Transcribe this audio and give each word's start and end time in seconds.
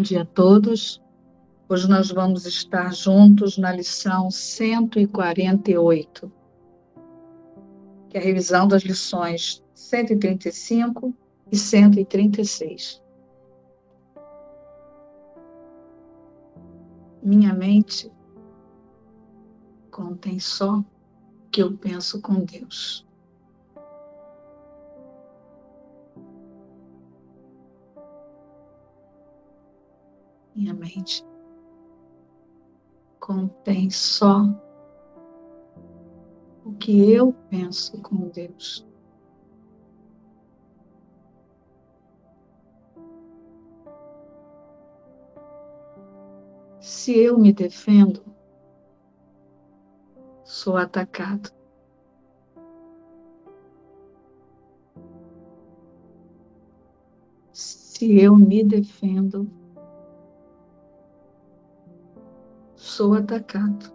Bom 0.00 0.04
dia 0.04 0.22
a 0.22 0.24
todos. 0.24 0.98
Hoje 1.68 1.86
nós 1.86 2.10
vamos 2.10 2.46
estar 2.46 2.90
juntos 2.94 3.58
na 3.58 3.70
lição 3.70 4.30
148, 4.30 6.32
que 8.08 8.16
é 8.16 8.20
a 8.22 8.24
revisão 8.24 8.66
das 8.66 8.82
lições 8.82 9.62
135 9.74 11.14
e 11.52 11.56
136. 11.58 13.02
Minha 17.22 17.52
mente 17.52 18.10
contém 19.90 20.40
só 20.40 20.78
o 20.78 20.84
que 21.52 21.62
eu 21.62 21.76
penso 21.76 22.22
com 22.22 22.42
Deus. 22.42 23.06
Minha 30.54 30.74
mente 30.74 31.24
contém 33.18 33.90
só 33.90 34.42
o 36.64 36.72
que 36.72 37.12
eu 37.12 37.32
penso 37.48 38.00
com 38.02 38.28
Deus. 38.28 38.86
Se 46.80 47.18
eu 47.18 47.38
me 47.38 47.52
defendo, 47.52 48.24
sou 50.44 50.76
atacado. 50.76 51.50
Se 57.52 58.18
eu 58.18 58.34
me 58.36 58.64
defendo, 58.64 59.59
sou 63.00 63.14
atacado. 63.14 63.90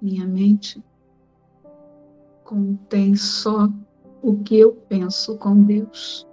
Minha 0.00 0.26
mente 0.26 0.82
contém 2.44 3.14
só 3.14 3.68
o 4.22 4.42
que 4.42 4.58
eu 4.58 4.72
penso 4.88 5.36
com 5.36 5.64
Deus. 5.64 6.26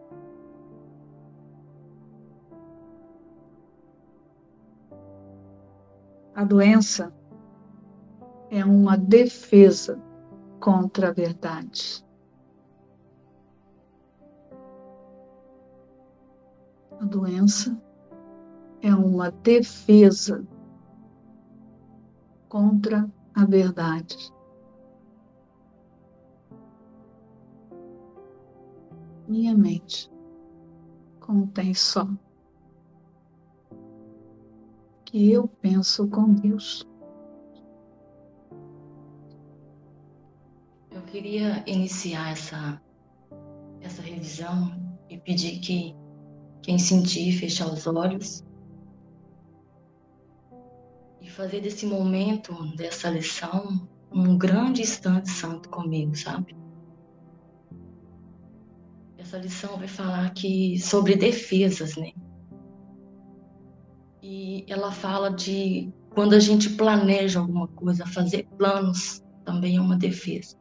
A 6.34 6.46
doença 6.46 7.14
é 8.50 8.64
uma 8.64 8.96
defesa 8.96 10.02
contra 10.62 11.10
a 11.10 11.12
verdade. 11.12 12.02
A 17.02 17.04
doença 17.04 17.78
é 18.86 18.94
uma 18.94 19.32
defesa 19.32 20.46
contra 22.48 23.12
a 23.34 23.44
verdade. 23.44 24.32
Minha 29.28 29.58
mente 29.58 30.08
contém 31.20 31.74
só 31.74 32.08
que 35.04 35.32
eu 35.32 35.48
penso 35.48 36.08
com 36.08 36.36
Deus. 36.36 36.86
Eu 40.92 41.02
queria 41.08 41.64
iniciar 41.68 42.34
essa, 42.34 42.80
essa 43.82 44.04
revisão 44.04 44.72
e 45.10 45.18
pedir 45.18 45.60
que 45.60 45.96
quem 46.62 46.78
sentir 46.78 47.32
fechar 47.32 47.74
os 47.74 47.88
olhos 47.88 48.45
fazer 51.30 51.62
desse 51.62 51.86
momento, 51.86 52.54
dessa 52.76 53.10
lição, 53.10 53.88
um 54.12 54.38
grande 54.38 54.82
instante 54.82 55.30
santo 55.30 55.70
comigo, 55.70 56.16
sabe? 56.16 56.56
Essa 59.18 59.38
lição 59.38 59.78
vai 59.78 59.88
falar 59.88 60.26
aqui 60.26 60.80
sobre 60.80 61.16
defesas, 61.16 61.96
né? 61.96 62.12
E 64.22 64.66
ela 64.68 64.92
fala 64.92 65.30
de 65.30 65.92
quando 66.14 66.34
a 66.34 66.40
gente 66.40 66.70
planeja 66.72 67.40
alguma 67.40 67.68
coisa, 67.68 68.06
fazer 68.06 68.48
planos 68.58 69.24
também 69.44 69.78
é 69.78 69.82
uma 69.82 69.98
defesa. 69.98 70.56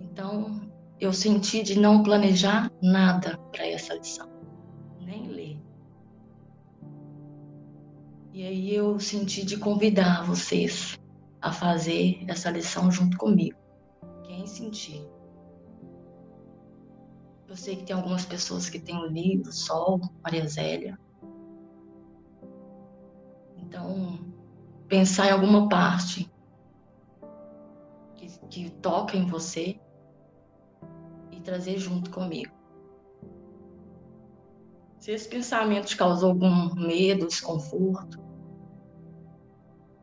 Então, 0.00 0.60
eu 1.00 1.12
senti 1.12 1.62
de 1.62 1.78
não 1.78 2.02
planejar 2.02 2.70
nada 2.80 3.36
para 3.52 3.66
essa 3.66 3.94
lição. 3.94 4.35
E 8.36 8.46
aí 8.46 8.74
eu 8.74 9.00
senti 9.00 9.46
de 9.46 9.56
convidar 9.56 10.22
vocês 10.26 11.00
a 11.40 11.50
fazer 11.50 12.22
essa 12.28 12.50
lição 12.50 12.90
junto 12.90 13.16
comigo. 13.16 13.56
Quem 14.24 14.46
sentir. 14.46 15.08
Eu 17.48 17.56
sei 17.56 17.76
que 17.76 17.84
tem 17.84 17.96
algumas 17.96 18.26
pessoas 18.26 18.68
que 18.68 18.78
têm 18.78 18.94
o 18.94 19.06
livro, 19.06 19.50
Sol, 19.50 19.98
Maria 20.22 20.46
Zélia. 20.46 20.98
Então, 23.56 24.18
pensar 24.86 25.28
em 25.28 25.32
alguma 25.32 25.66
parte 25.66 26.30
que, 28.16 28.28
que 28.50 28.70
toca 28.82 29.16
em 29.16 29.24
você 29.24 29.80
e 31.32 31.40
trazer 31.40 31.78
junto 31.78 32.10
comigo. 32.10 32.54
Se 34.98 35.12
esse 35.12 35.26
pensamento 35.26 35.86
te 35.86 35.96
causou 35.96 36.32
algum 36.32 36.74
medo, 36.74 37.26
desconforto, 37.26 38.25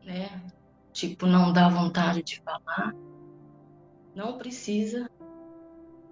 né? 0.04 0.42
Tipo, 0.92 1.26
não 1.26 1.52
dá 1.52 1.68
vontade 1.68 2.22
de 2.22 2.40
falar. 2.42 2.94
Não 4.14 4.38
precisa, 4.38 5.10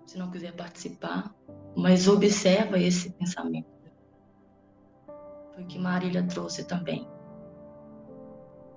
se 0.06 0.18
não 0.18 0.30
quiser 0.30 0.52
participar, 0.56 1.32
mas 1.76 2.08
observa 2.08 2.78
esse 2.78 3.10
pensamento. 3.12 3.70
Foi 5.54 5.62
o 5.62 5.66
que 5.66 5.78
Marília 5.78 6.26
trouxe 6.26 6.64
também. 6.64 7.06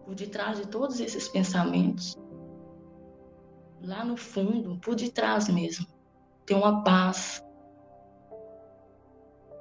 Por 0.06 0.14
detrás 0.14 0.60
de 0.60 0.68
todos 0.68 1.00
esses 1.00 1.28
pensamentos, 1.28 2.16
lá 3.82 4.04
no 4.04 4.16
fundo, 4.16 4.78
por 4.80 4.96
detrás 4.96 5.50
mesmo, 5.50 5.88
tem 6.46 6.56
uma 6.56 6.84
paz. 6.84 7.44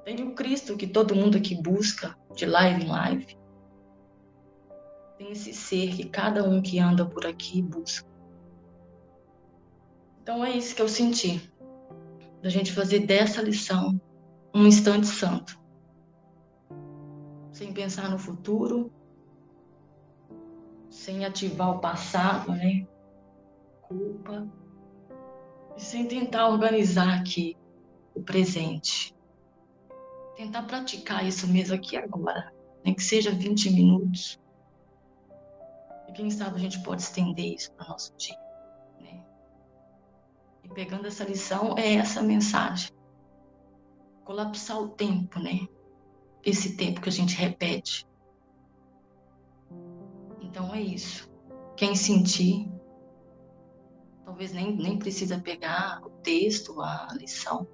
Tem 0.04 0.22
o 0.22 0.34
Cristo 0.34 0.76
que 0.76 0.86
todo 0.86 1.14
mundo 1.14 1.38
aqui 1.38 1.54
busca, 1.54 2.14
de 2.34 2.44
live 2.44 2.84
em 2.84 2.88
live. 2.88 3.43
Tem 5.16 5.30
esse 5.30 5.52
ser 5.52 5.94
que 5.94 6.08
cada 6.08 6.42
um 6.48 6.60
que 6.60 6.78
anda 6.78 7.06
por 7.06 7.24
aqui 7.24 7.62
busca. 7.62 8.08
Então 10.22 10.44
é 10.44 10.50
isso 10.50 10.74
que 10.74 10.82
eu 10.82 10.88
senti. 10.88 11.52
Da 12.42 12.48
gente 12.48 12.72
fazer 12.72 13.00
dessa 13.00 13.40
lição 13.40 14.00
um 14.52 14.66
instante 14.66 15.06
santo. 15.06 15.60
Sem 17.52 17.72
pensar 17.72 18.10
no 18.10 18.18
futuro, 18.18 18.92
sem 20.90 21.24
ativar 21.24 21.76
o 21.76 21.78
passado, 21.78 22.50
né? 22.50 22.86
Culpa. 23.82 24.48
E 25.76 25.80
sem 25.80 26.08
tentar 26.08 26.48
organizar 26.48 27.20
aqui 27.20 27.56
o 28.14 28.22
presente. 28.22 29.14
Tentar 30.36 30.64
praticar 30.64 31.24
isso 31.24 31.46
mesmo 31.46 31.76
aqui 31.76 31.96
agora. 31.96 32.52
Nem 32.84 32.94
que 32.94 33.02
seja 33.02 33.30
20 33.30 33.70
minutos 33.70 34.38
quem 36.14 36.30
sabe 36.30 36.56
a 36.56 36.58
gente 36.58 36.80
pode 36.82 37.02
estender 37.02 37.54
isso 37.54 37.72
para 37.72 37.86
o 37.86 37.88
nosso 37.90 38.16
dia. 38.16 38.38
Né? 39.00 39.22
E 40.62 40.68
pegando 40.68 41.06
essa 41.06 41.24
lição, 41.24 41.76
é 41.76 41.94
essa 41.94 42.22
mensagem. 42.22 42.90
Colapsar 44.24 44.80
o 44.80 44.88
tempo, 44.88 45.38
né? 45.38 45.68
Esse 46.42 46.76
tempo 46.76 47.00
que 47.00 47.08
a 47.08 47.12
gente 47.12 47.36
repete. 47.36 48.06
Então 50.40 50.74
é 50.74 50.80
isso. 50.80 51.28
Quem 51.76 51.94
sentir, 51.94 52.70
talvez 54.24 54.52
nem, 54.52 54.74
nem 54.74 54.98
precisa 54.98 55.38
pegar 55.38 56.00
o 56.04 56.10
texto, 56.22 56.80
a 56.80 57.08
lição, 57.18 57.66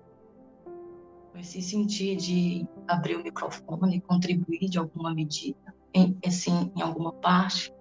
mas 1.34 1.48
se 1.48 1.62
sentir 1.62 2.16
de 2.16 2.66
abrir 2.88 3.16
o 3.16 3.22
microfone 3.22 4.00
contribuir 4.00 4.68
de 4.68 4.78
alguma 4.78 5.14
medida, 5.14 5.74
em, 5.94 6.18
assim, 6.26 6.72
em 6.74 6.82
alguma 6.82 7.12
parte, 7.12 7.72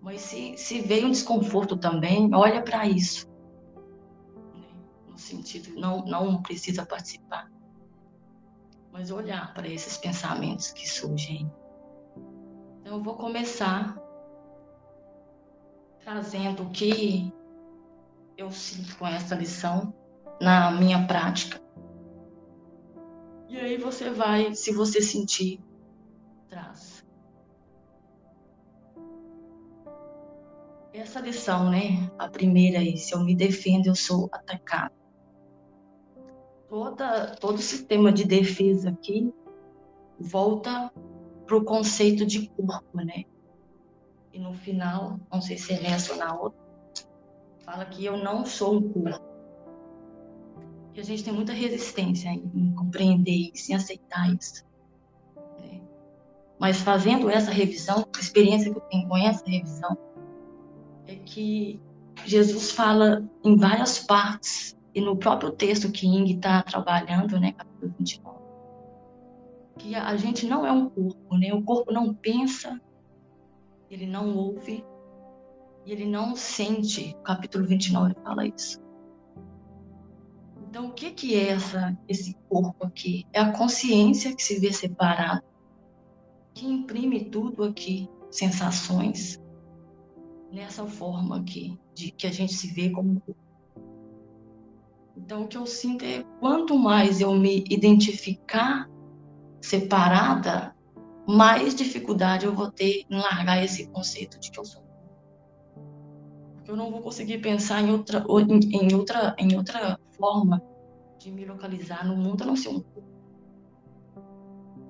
mas 0.00 0.22
se, 0.22 0.56
se 0.56 0.80
veio 0.80 1.06
um 1.06 1.10
desconforto 1.10 1.76
também, 1.76 2.34
olha 2.34 2.62
para 2.62 2.86
isso. 2.86 3.26
No 5.06 5.18
sentido, 5.18 5.78
não, 5.78 6.04
não 6.04 6.42
precisa 6.42 6.86
participar. 6.86 7.50
Mas 8.90 9.10
olhar 9.10 9.52
para 9.52 9.68
esses 9.68 9.96
pensamentos 9.98 10.72
que 10.72 10.88
surgem. 10.88 11.50
Então, 12.80 12.96
eu 12.96 13.02
vou 13.02 13.14
começar 13.14 13.96
trazendo 16.00 16.62
o 16.62 16.70
que 16.70 17.32
eu 18.36 18.50
sinto 18.50 18.96
com 18.96 19.06
essa 19.06 19.34
lição 19.34 19.94
na 20.40 20.70
minha 20.70 21.06
prática 21.06 21.60
E 23.48 23.58
aí 23.58 23.76
você 23.76 24.08
vai, 24.08 24.54
se 24.54 24.72
você 24.72 25.02
sentir, 25.02 25.62
traz. 26.48 27.04
Essa 30.92 31.20
lição, 31.20 31.70
né? 31.70 32.10
A 32.18 32.28
primeira 32.28 32.80
aí, 32.80 32.96
se 32.96 33.14
eu 33.14 33.20
me 33.20 33.34
defendo, 33.34 33.86
eu 33.86 33.94
sou 33.94 34.28
atacado. 34.32 34.92
Toda, 36.68 37.36
todo 37.36 37.56
o 37.56 37.62
sistema 37.62 38.12
de 38.12 38.24
defesa 38.24 38.90
aqui 38.90 39.32
volta 40.18 40.92
para 41.46 41.56
o 41.56 41.64
conceito 41.64 42.26
de 42.26 42.48
corpo, 42.48 42.98
né? 43.04 43.24
E 44.32 44.38
no 44.38 44.52
final, 44.54 45.18
não 45.32 45.40
sei 45.40 45.58
se 45.58 45.72
é 45.72 45.80
nessa 45.80 46.12
ou 46.12 46.18
na 46.18 46.34
outra, 46.34 46.60
fala 47.64 47.84
que 47.84 48.04
eu 48.04 48.16
não 48.16 48.44
sou 48.44 48.76
um 48.76 48.92
corpo. 48.92 49.24
Que 50.92 51.00
a 51.00 51.04
gente 51.04 51.22
tem 51.22 51.32
muita 51.32 51.52
resistência 51.52 52.28
em 52.28 52.74
compreender 52.74 53.50
isso, 53.54 53.70
em 53.70 53.74
aceitar 53.76 54.32
isso. 54.34 54.64
Né? 55.60 55.80
Mas 56.58 56.80
fazendo 56.80 57.30
essa 57.30 57.50
revisão, 57.50 58.06
a 58.16 58.20
experiência 58.20 58.72
que 58.72 58.76
eu 58.76 58.82
tenho 58.82 59.08
com 59.08 59.16
essa 59.16 59.44
revisão, 59.48 59.96
é 61.10 61.16
que 61.16 61.80
Jesus 62.24 62.70
fala 62.70 63.28
em 63.44 63.56
várias 63.56 63.98
partes, 63.98 64.76
e 64.94 65.00
no 65.00 65.16
próprio 65.16 65.50
texto 65.52 65.90
que 65.90 66.06
Ing 66.06 66.34
está 66.34 66.62
trabalhando, 66.62 67.38
né, 67.38 67.52
capítulo 67.52 67.94
29, 67.98 68.38
que 69.78 69.94
a 69.94 70.16
gente 70.16 70.46
não 70.46 70.66
é 70.66 70.72
um 70.72 70.90
corpo, 70.90 71.36
né? 71.38 71.54
O 71.54 71.62
corpo 71.62 71.92
não 71.92 72.12
pensa, 72.12 72.80
ele 73.90 74.06
não 74.06 74.36
ouve 74.36 74.84
e 75.86 75.92
ele 75.92 76.04
não 76.04 76.36
sente. 76.36 77.16
Capítulo 77.24 77.66
29 77.66 78.14
fala 78.22 78.46
isso. 78.46 78.78
Então, 80.68 80.88
o 80.88 80.92
que, 80.92 81.10
que 81.12 81.34
é 81.34 81.48
essa, 81.48 81.96
esse 82.06 82.36
corpo 82.48 82.86
aqui? 82.86 83.26
É 83.32 83.40
a 83.40 83.52
consciência 83.52 84.34
que 84.36 84.42
se 84.42 84.60
vê 84.60 84.72
separada, 84.72 85.42
que 86.54 86.66
imprime 86.66 87.24
tudo 87.24 87.64
aqui, 87.64 88.08
sensações, 88.30 89.40
nessa 90.52 90.86
forma 90.86 91.38
aqui, 91.38 91.78
de 91.94 92.10
que 92.10 92.26
a 92.26 92.32
gente 92.32 92.52
se 92.52 92.68
vê 92.68 92.90
como. 92.90 93.22
Então, 95.16 95.44
o 95.44 95.48
que 95.48 95.56
eu 95.56 95.66
sinto 95.66 96.04
é 96.04 96.24
quanto 96.40 96.78
mais 96.78 97.20
eu 97.20 97.34
me 97.34 97.64
identificar 97.68 98.88
separada, 99.60 100.74
mais 101.26 101.74
dificuldade 101.74 102.46
eu 102.46 102.54
vou 102.54 102.70
ter 102.70 103.04
em 103.08 103.16
largar 103.16 103.62
esse 103.62 103.86
conceito 103.88 104.40
de 104.40 104.50
que 104.50 104.58
eu 104.58 104.64
sou. 104.64 104.82
Porque 106.54 106.70
eu 106.70 106.76
não 106.76 106.90
vou 106.90 107.00
conseguir 107.00 107.38
pensar 107.38 107.82
em 107.82 107.90
outra, 107.90 108.24
em, 108.72 108.94
outra, 108.94 109.36
em 109.38 109.56
outra 109.56 109.98
forma 110.16 110.62
de 111.18 111.30
me 111.30 111.44
localizar 111.44 112.06
no 112.06 112.16
mundo 112.16 112.42
a 112.42 112.46
não 112.46 112.56
ser 112.56 112.70
um. 112.70 112.82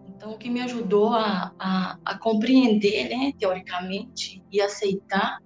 Então, 0.07 0.33
o 0.33 0.39
que 0.39 0.49
me 0.49 0.61
ajudou 0.61 1.15
a, 1.15 1.53
a, 1.59 1.99
a 2.05 2.19
compreender, 2.19 3.09
né, 3.09 3.33
teoricamente, 3.39 4.43
e 4.53 4.61
aceitar 4.61 5.41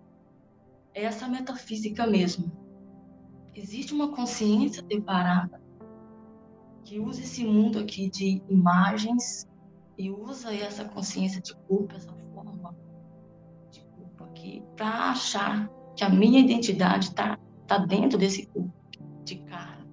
é 0.94 1.04
essa 1.04 1.28
metafísica 1.28 2.06
mesmo. 2.06 2.50
Existe 3.54 3.92
uma 3.92 4.12
consciência 4.12 4.82
separada 4.90 5.60
que 6.84 6.98
usa 7.00 7.20
esse 7.20 7.44
mundo 7.44 7.78
aqui 7.78 8.08
de 8.08 8.42
imagens 8.48 9.48
e 9.96 10.10
usa 10.10 10.54
essa 10.54 10.84
consciência 10.84 11.40
de 11.40 11.54
corpo, 11.68 11.94
essa 11.94 12.12
forma 12.34 12.74
de 13.70 13.80
corpo 13.80 14.24
aqui, 14.24 14.62
para 14.76 15.10
achar 15.10 15.70
que 15.96 16.04
a 16.04 16.08
minha 16.08 16.40
identidade 16.40 17.08
está 17.08 17.38
tá 17.66 17.78
dentro 17.78 18.18
desse 18.18 18.46
corpo 18.46 18.72
de 19.24 19.36
carne. 19.36 19.88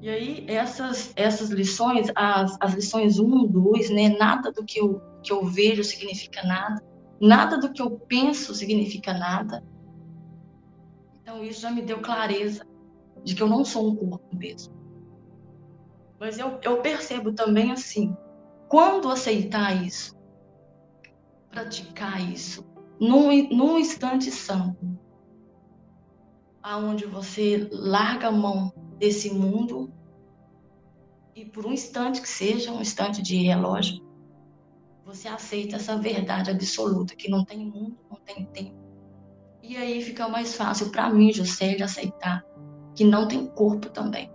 E 0.00 0.08
aí, 0.08 0.44
essas, 0.48 1.12
essas 1.16 1.50
lições, 1.50 2.08
as, 2.14 2.56
as 2.60 2.74
lições 2.74 3.18
1, 3.18 3.46
2, 3.46 3.90
né, 3.90 4.08
nada 4.10 4.50
do 4.50 4.64
que 4.64 4.80
eu, 4.80 5.00
que 5.22 5.32
eu 5.32 5.44
vejo 5.44 5.84
significa 5.84 6.42
nada, 6.42 6.82
nada 7.20 7.58
do 7.58 7.72
que 7.72 7.82
eu 7.82 7.90
penso 7.90 8.54
significa 8.54 9.12
nada. 9.12 9.62
Então, 11.22 11.44
isso 11.44 11.60
já 11.60 11.70
me 11.70 11.82
deu 11.82 12.00
clareza 12.00 12.66
de 13.22 13.34
que 13.34 13.42
eu 13.42 13.48
não 13.48 13.64
sou 13.64 13.90
um 13.90 13.96
corpo 13.96 14.34
mesmo. 14.34 14.74
Mas 16.18 16.38
eu, 16.38 16.58
eu 16.62 16.80
percebo 16.80 17.32
também 17.32 17.72
assim, 17.72 18.16
quando 18.68 19.08
aceitar 19.08 19.84
isso, 19.84 20.16
praticar 21.50 22.20
isso, 22.32 22.64
num, 23.00 23.48
num 23.48 23.78
instante 23.78 24.30
santo, 24.30 24.98
aonde 26.62 27.06
você 27.06 27.68
larga 27.72 28.28
a 28.28 28.32
mão 28.32 28.72
desse 28.98 29.32
mundo 29.32 29.90
e 31.34 31.44
por 31.46 31.66
um 31.66 31.72
instante 31.72 32.20
que 32.20 32.28
seja, 32.28 32.70
um 32.70 32.82
instante 32.82 33.22
de 33.22 33.36
relógio, 33.36 34.04
você 35.12 35.26
aceita 35.26 35.74
essa 35.74 35.96
verdade 35.96 36.50
absoluta, 36.50 37.16
que 37.16 37.28
não 37.28 37.44
tem 37.44 37.58
mundo, 37.58 37.98
não 38.08 38.16
tem 38.18 38.44
tempo. 38.46 38.78
E 39.60 39.76
aí 39.76 40.00
fica 40.02 40.28
mais 40.28 40.54
fácil 40.54 40.90
para 40.90 41.10
mim, 41.10 41.32
José, 41.32 41.74
de 41.74 41.82
aceitar 41.82 42.44
que 42.94 43.02
não 43.02 43.26
tem 43.26 43.46
corpo 43.46 43.90
também. 43.90 44.30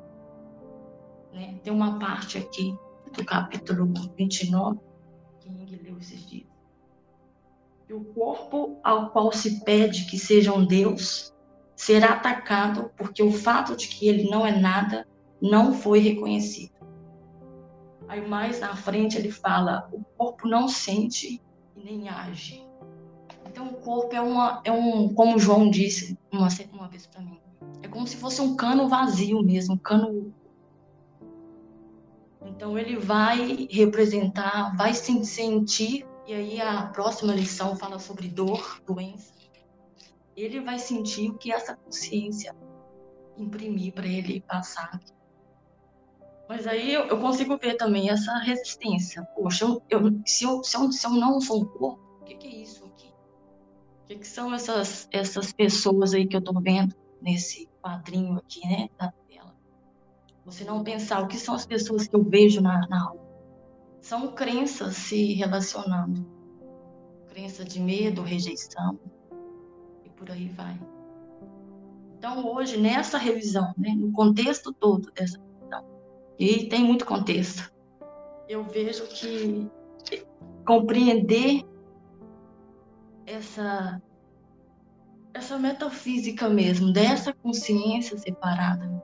Né? 1.31 1.57
Tem 1.63 1.71
uma 1.71 1.97
parte 1.97 2.37
aqui 2.37 2.75
do 3.13 3.23
capítulo 3.23 3.91
29 4.17 4.77
que 5.39 5.49
ninguém 5.49 5.79
leu 5.81 5.97
esses 5.97 6.25
dias. 6.27 6.47
E 7.87 7.93
o 7.93 8.03
corpo 8.03 8.77
ao 8.83 9.11
qual 9.11 9.31
se 9.31 9.63
pede 9.63 10.05
que 10.05 10.19
seja 10.19 10.53
um 10.53 10.65
Deus 10.65 11.33
será 11.73 12.13
atacado 12.13 12.91
porque 12.97 13.23
o 13.23 13.31
fato 13.31 13.77
de 13.77 13.87
que 13.87 14.09
ele 14.09 14.29
não 14.29 14.45
é 14.45 14.59
nada 14.59 15.07
não 15.41 15.73
foi 15.73 15.99
reconhecido. 15.99 16.74
Aí 18.07 18.25
mais 18.27 18.59
na 18.59 18.75
frente 18.75 19.17
ele 19.17 19.31
fala: 19.31 19.89
o 19.91 20.03
corpo 20.17 20.47
não 20.47 20.67
sente 20.67 21.41
e 21.75 21.83
nem 21.83 22.09
age. 22.09 22.65
Então 23.47 23.67
o 23.67 23.73
corpo 23.75 24.15
é 24.15 24.21
uma 24.21 24.61
é 24.63 24.71
um, 24.71 25.13
como 25.13 25.39
João 25.39 25.69
disse 25.69 26.17
uma, 26.31 26.47
uma 26.73 26.87
vez 26.87 27.07
para 27.07 27.21
mim, 27.21 27.39
é 27.81 27.87
como 27.87 28.05
se 28.05 28.17
fosse 28.17 28.41
um 28.41 28.55
cano 28.55 28.87
vazio 28.87 29.41
mesmo, 29.41 29.75
um 29.75 29.77
cano 29.77 30.33
então 32.45 32.77
ele 32.77 32.95
vai 32.95 33.67
representar, 33.71 34.75
vai 34.77 34.93
se 34.93 35.25
sentir, 35.25 36.05
e 36.27 36.33
aí 36.33 36.61
a 36.61 36.87
próxima 36.87 37.33
lição 37.33 37.75
fala 37.75 37.99
sobre 37.99 38.27
dor, 38.27 38.81
doença. 38.85 39.33
Ele 40.35 40.59
vai 40.59 40.77
sentir 40.77 41.29
o 41.29 41.37
que 41.37 41.51
essa 41.51 41.75
consciência 41.75 42.55
imprimir 43.37 43.93
para 43.93 44.07
ele 44.07 44.41
passar. 44.41 44.99
Mas 46.47 46.67
aí 46.67 46.93
eu, 46.93 47.05
eu, 47.05 47.19
consigo 47.19 47.57
ver 47.57 47.75
também 47.75 48.09
essa 48.09 48.37
resistência. 48.37 49.23
Poxa, 49.35 49.65
eu, 49.65 49.81
eu, 49.89 50.21
se, 50.25 50.43
eu, 50.43 50.63
se, 50.63 50.77
eu, 50.77 50.91
se 50.91 51.05
eu 51.07 51.11
não 51.11 51.41
sou 51.41 51.61
um 51.61 51.65
corpo, 51.65 51.99
o 52.21 52.23
que, 52.23 52.35
que, 52.35 52.47
é 52.47 52.55
isso 52.61 52.85
aqui? 52.85 53.07
O 53.07 54.07
que, 54.07 54.15
que, 54.17 54.27
são 54.27 54.53
essas, 54.53 55.07
essas 55.11 55.51
pessoas 55.51 56.13
aí 56.13 56.27
que 56.27 56.35
eu 56.35 56.39
estou 56.39 56.61
vendo 56.61 56.95
nesse 57.21 57.67
quadrinho 57.81 58.37
aqui, 58.37 58.67
né? 58.67 58.89
Da, 58.97 59.11
você 60.45 60.63
não 60.63 60.83
pensar 60.83 61.23
o 61.23 61.27
que 61.27 61.39
são 61.39 61.55
as 61.55 61.65
pessoas 61.65 62.07
que 62.07 62.15
eu 62.15 62.23
vejo 62.23 62.61
na, 62.61 62.87
na 62.87 63.05
rua. 63.05 63.25
São 63.99 64.31
crenças 64.31 64.95
se 64.95 65.33
relacionando. 65.33 66.23
Crença 67.29 67.65
de 67.65 67.79
medo, 67.79 68.21
rejeição 68.21 68.99
e 70.03 70.09
por 70.11 70.29
aí 70.29 70.47
vai. 70.49 70.79
Então, 72.15 72.45
hoje, 72.45 72.77
nessa 72.77 73.17
revisão, 73.17 73.73
né, 73.75 73.89
no 73.95 74.11
contexto 74.11 74.71
todo 74.71 75.11
dessa 75.11 75.39
e 76.37 76.67
tem 76.67 76.83
muito 76.83 77.05
contexto, 77.05 77.71
eu 78.47 78.63
vejo 78.63 79.07
que 79.07 79.69
compreender 80.65 81.63
essa 83.25 84.01
essa 85.33 85.57
metafísica 85.57 86.47
mesmo, 86.47 86.93
dessa 86.93 87.33
consciência 87.33 88.17
separada, 88.17 89.03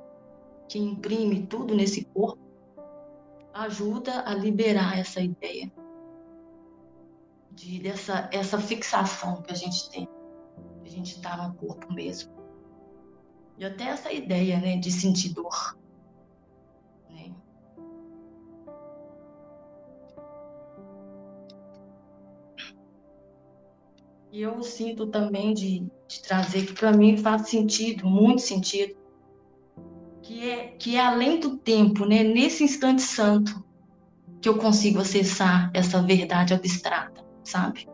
que 0.69 0.79
imprime 0.79 1.45
tudo 1.45 1.75
nesse 1.75 2.05
corpo, 2.05 2.39
ajuda 3.53 4.23
a 4.25 4.33
liberar 4.33 4.97
essa 4.97 5.19
ideia 5.19 5.69
de 7.51 7.79
dessa 7.79 8.29
essa 8.31 8.57
fixação 8.57 9.41
que 9.41 9.51
a 9.51 9.55
gente 9.55 9.89
tem, 9.89 10.07
que 10.81 10.87
a 10.87 10.91
gente 10.91 11.15
está 11.15 11.35
no 11.35 11.53
corpo 11.55 11.91
mesmo. 11.93 12.31
E 13.57 13.65
até 13.65 13.85
essa 13.85 14.11
ideia, 14.11 14.59
né, 14.59 14.77
de 14.77 14.91
sentir 14.91 15.33
dor. 15.33 15.77
E 24.31 24.41
eu 24.41 24.63
sinto 24.63 25.07
também 25.07 25.53
de, 25.53 25.79
de 26.07 26.21
trazer 26.23 26.65
que 26.65 26.73
para 26.73 26.93
mim 26.93 27.17
faz 27.17 27.49
sentido, 27.49 28.07
muito 28.07 28.41
sentido, 28.41 28.95
que 30.21 30.49
é, 30.49 30.67
que 30.69 30.95
é 30.95 31.01
além 31.01 31.39
do 31.39 31.57
tempo, 31.57 32.05
né? 32.05 32.23
Nesse 32.23 32.63
instante 32.63 33.01
santo 33.01 33.63
que 34.41 34.49
eu 34.49 34.57
consigo 34.57 34.99
acessar 34.99 35.69
essa 35.73 36.01
verdade 36.01 36.53
abstrata, 36.53 37.25
sabe? 37.43 37.87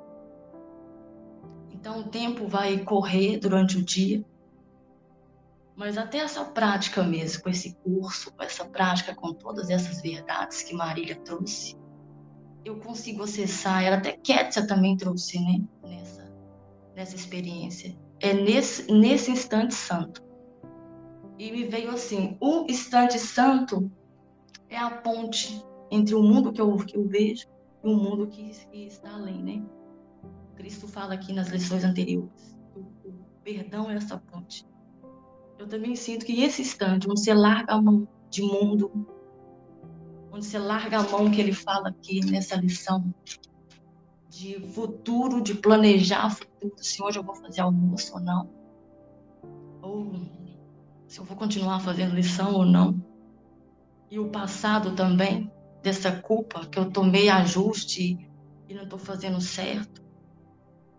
Então 1.72 2.02
o 2.02 2.10
tempo 2.10 2.48
vai 2.48 2.80
correr 2.84 3.38
durante 3.40 3.78
o 3.78 3.84
dia 3.84 4.24
Mas 5.76 5.98
até 5.98 6.20
essa 6.20 6.44
prática 6.46 7.04
mesmo, 7.04 7.44
com 7.44 7.50
esse 7.50 7.76
curso, 7.84 8.34
com 8.34 8.44
essa 8.44 8.66
prática, 8.66 9.16
com 9.16 9.34
todas 9.34 9.70
essas 9.70 10.02
verdades 10.02 10.64
que 10.64 10.74
Marília 10.74 11.16
trouxe, 11.18 11.78
eu 12.66 12.80
consigo 12.80 13.24
acessar, 13.24 13.84
ela 13.84 13.98
até 13.98 14.14
Kétia 14.14 14.68
também 14.68 14.98
trouxe, 14.98 15.40
né, 15.40 15.62
nessa, 15.84 16.17
nessa 16.98 17.16
experiência. 17.16 17.98
É 18.20 18.34
nesse, 18.34 18.92
nesse 18.92 19.32
instante 19.32 19.74
santo. 19.74 20.22
E 21.40 21.50
me 21.52 21.64
veio 21.64 21.92
assim, 21.92 22.36
o 22.42 22.66
instante 22.70 23.18
santo 23.18 23.90
é 24.68 24.78
a 24.78 24.90
ponte 24.90 25.64
entre 25.90 26.14
o 26.14 26.22
mundo 26.22 26.52
que 26.52 26.60
eu, 26.60 26.76
que 26.78 26.98
eu 26.98 27.08
vejo 27.08 27.48
e 27.84 27.88
o 27.88 27.96
mundo 27.96 28.28
que, 28.28 28.50
que 28.50 28.88
está 28.88 29.14
além, 29.14 29.42
né? 29.42 29.64
Cristo 30.56 30.88
fala 30.88 31.14
aqui 31.14 31.32
nas 31.32 31.48
lições 31.48 31.86
anteriores. 31.86 32.60
O, 32.76 32.80
o 33.08 33.14
perdão 33.44 33.90
é 33.90 33.96
essa 33.96 34.18
ponte 34.18 34.66
eu 35.60 35.68
também 35.68 35.96
sinto 35.96 36.26
que 36.26 36.42
esse 36.44 36.62
instante, 36.62 37.10
onde 37.10 37.20
você 37.20 37.34
larga 37.34 37.74
a 37.74 37.82
mão 37.82 38.08
de 38.30 38.42
mundo, 38.42 38.92
onde 40.32 40.46
você 40.46 40.60
larga 40.60 41.00
a 41.00 41.04
mão 41.04 41.32
que 41.32 41.42
ele 41.42 41.54
fala 41.54 41.90
aqui 41.90 42.24
nessa 42.26 42.56
lição, 42.56 43.14
de 44.30 44.60
futuro, 44.74 45.42
de 45.42 45.56
planejar 45.56 46.30
futuro, 46.30 46.76
se 46.78 47.02
hoje 47.02 47.20
eu 47.20 47.24
vou 47.24 47.36
fazer 47.36 47.62
almoço 47.62 48.14
ou 48.14 48.20
não, 48.20 48.50
ou 49.82 50.12
se 51.08 51.20
eu 51.20 51.26
vou 51.26 51.38
continuar 51.38 51.80
fazendo 51.80 52.16
lição 52.16 52.54
ou 52.54 52.66
não, 52.66 53.00
e 54.10 54.20
o 54.20 54.30
passado 54.30 54.96
também, 54.96 55.52
dessa 55.82 56.12
culpa 56.12 56.66
que 56.66 56.78
eu 56.78 56.92
tomei 56.92 57.30
ajuste 57.30 58.18
e 58.68 58.74
não 58.74 58.84
estou 58.84 59.00
fazendo 59.00 59.40
certo. 59.40 60.06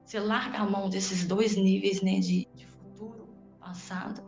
Você 0.05 0.19
larga 0.19 0.59
a 0.59 0.65
mão 0.65 0.89
desses 0.89 1.27
dois 1.27 1.57
níveis 1.57 2.01
né, 2.01 2.19
de, 2.21 2.49
de 2.55 2.67
futuro, 2.67 3.29
passado, 3.61 4.23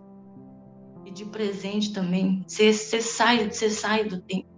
e 1.06 1.10
de 1.10 1.24
presente 1.24 1.92
também. 1.92 2.44
Você, 2.46 2.72
você, 2.72 3.00
sai, 3.00 3.50
você 3.50 3.70
sai 3.70 4.04
do 4.04 4.20
tempo. 4.20 4.48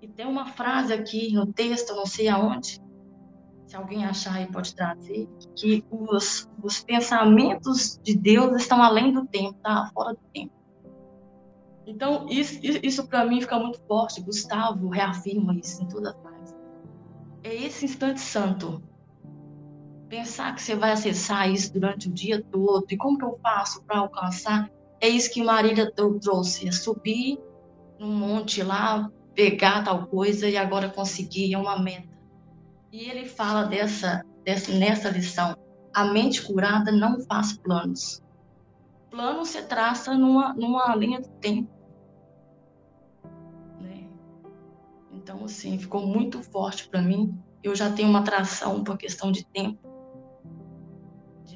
E 0.00 0.08
tem 0.08 0.26
uma 0.26 0.46
frase 0.46 0.92
aqui 0.92 1.32
no 1.32 1.52
texto, 1.52 1.94
não 1.94 2.06
sei 2.06 2.28
aonde, 2.28 2.80
se 3.68 3.76
alguém 3.76 4.06
achar 4.06 4.34
aí 4.36 4.46
pode 4.46 4.74
trazer, 4.74 5.28
que 5.54 5.84
os, 5.90 6.48
os 6.62 6.82
pensamentos 6.82 8.00
de 8.02 8.16
Deus 8.16 8.56
estão 8.56 8.82
além 8.82 9.12
do 9.12 9.26
tempo, 9.26 9.58
tá? 9.62 9.90
Fora 9.92 10.14
do 10.14 10.20
tempo. 10.32 10.52
Então, 11.86 12.26
isso, 12.28 12.58
isso 12.82 13.06
para 13.06 13.26
mim 13.26 13.40
fica 13.40 13.58
muito 13.58 13.80
forte. 13.86 14.22
Gustavo 14.22 14.88
reafirma 14.88 15.54
isso 15.54 15.82
em 15.82 15.86
todas 15.86 16.14
as 16.14 16.24
lives. 16.24 16.56
É 17.42 17.54
esse 17.54 17.84
instante 17.84 18.20
santo. 18.20 18.82
Pensar 20.08 20.54
que 20.54 20.62
você 20.62 20.74
vai 20.74 20.92
acessar 20.92 21.50
isso 21.50 21.70
durante 21.72 22.08
o 22.08 22.12
dia 22.12 22.42
todo 22.50 22.86
e 22.90 22.96
como 22.96 23.18
que 23.18 23.24
eu 23.24 23.38
faço 23.42 23.84
para 23.84 23.98
alcançar 23.98 24.70
é 25.00 25.08
isso 25.08 25.30
que 25.30 25.42
Marília 25.42 25.92
trouxe, 25.92 26.66
é 26.66 26.72
subir 26.72 27.38
num 27.98 28.12
monte 28.12 28.62
lá, 28.62 29.10
pegar 29.34 29.84
tal 29.84 30.06
coisa 30.06 30.48
e 30.48 30.56
agora 30.56 30.88
conseguir, 30.88 31.54
é 31.54 31.58
uma 31.58 31.78
meta. 31.78 32.17
E 32.92 33.08
ele 33.08 33.26
fala 33.26 33.64
dessa, 33.64 34.24
dessa 34.44 34.72
nessa 34.72 35.10
lição, 35.10 35.56
a 35.94 36.04
mente 36.04 36.42
curada 36.42 36.90
não 36.90 37.20
faz 37.20 37.52
planos. 37.58 38.22
Plano 39.10 39.44
se 39.44 39.62
traça 39.62 40.14
numa, 40.14 40.54
numa 40.54 40.94
linha 40.94 41.20
do 41.20 41.28
tempo. 41.28 41.70
Né? 43.80 44.08
Então, 45.12 45.44
assim, 45.44 45.78
ficou 45.78 46.06
muito 46.06 46.42
forte 46.42 46.88
para 46.88 47.02
mim. 47.02 47.36
Eu 47.62 47.74
já 47.74 47.90
tenho 47.90 48.08
uma 48.08 48.20
atração 48.20 48.84
por 48.84 48.96
questão 48.96 49.32
de 49.32 49.44
tempo 49.46 49.88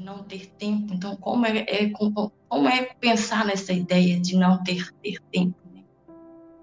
não 0.03 0.23
ter 0.23 0.47
tempo. 0.59 0.93
Então, 0.93 1.17
como 1.17 1.47
é, 1.47 1.65
é 1.69 1.91
como, 1.91 2.33
é 2.69 2.85
pensar 2.95 3.45
nessa 3.45 3.73
ideia 3.73 4.21
de 4.21 4.37
não 4.37 4.63
ter, 4.63 4.93
ter 5.03 5.21
tempo? 5.31 5.57
Né? 5.73 5.85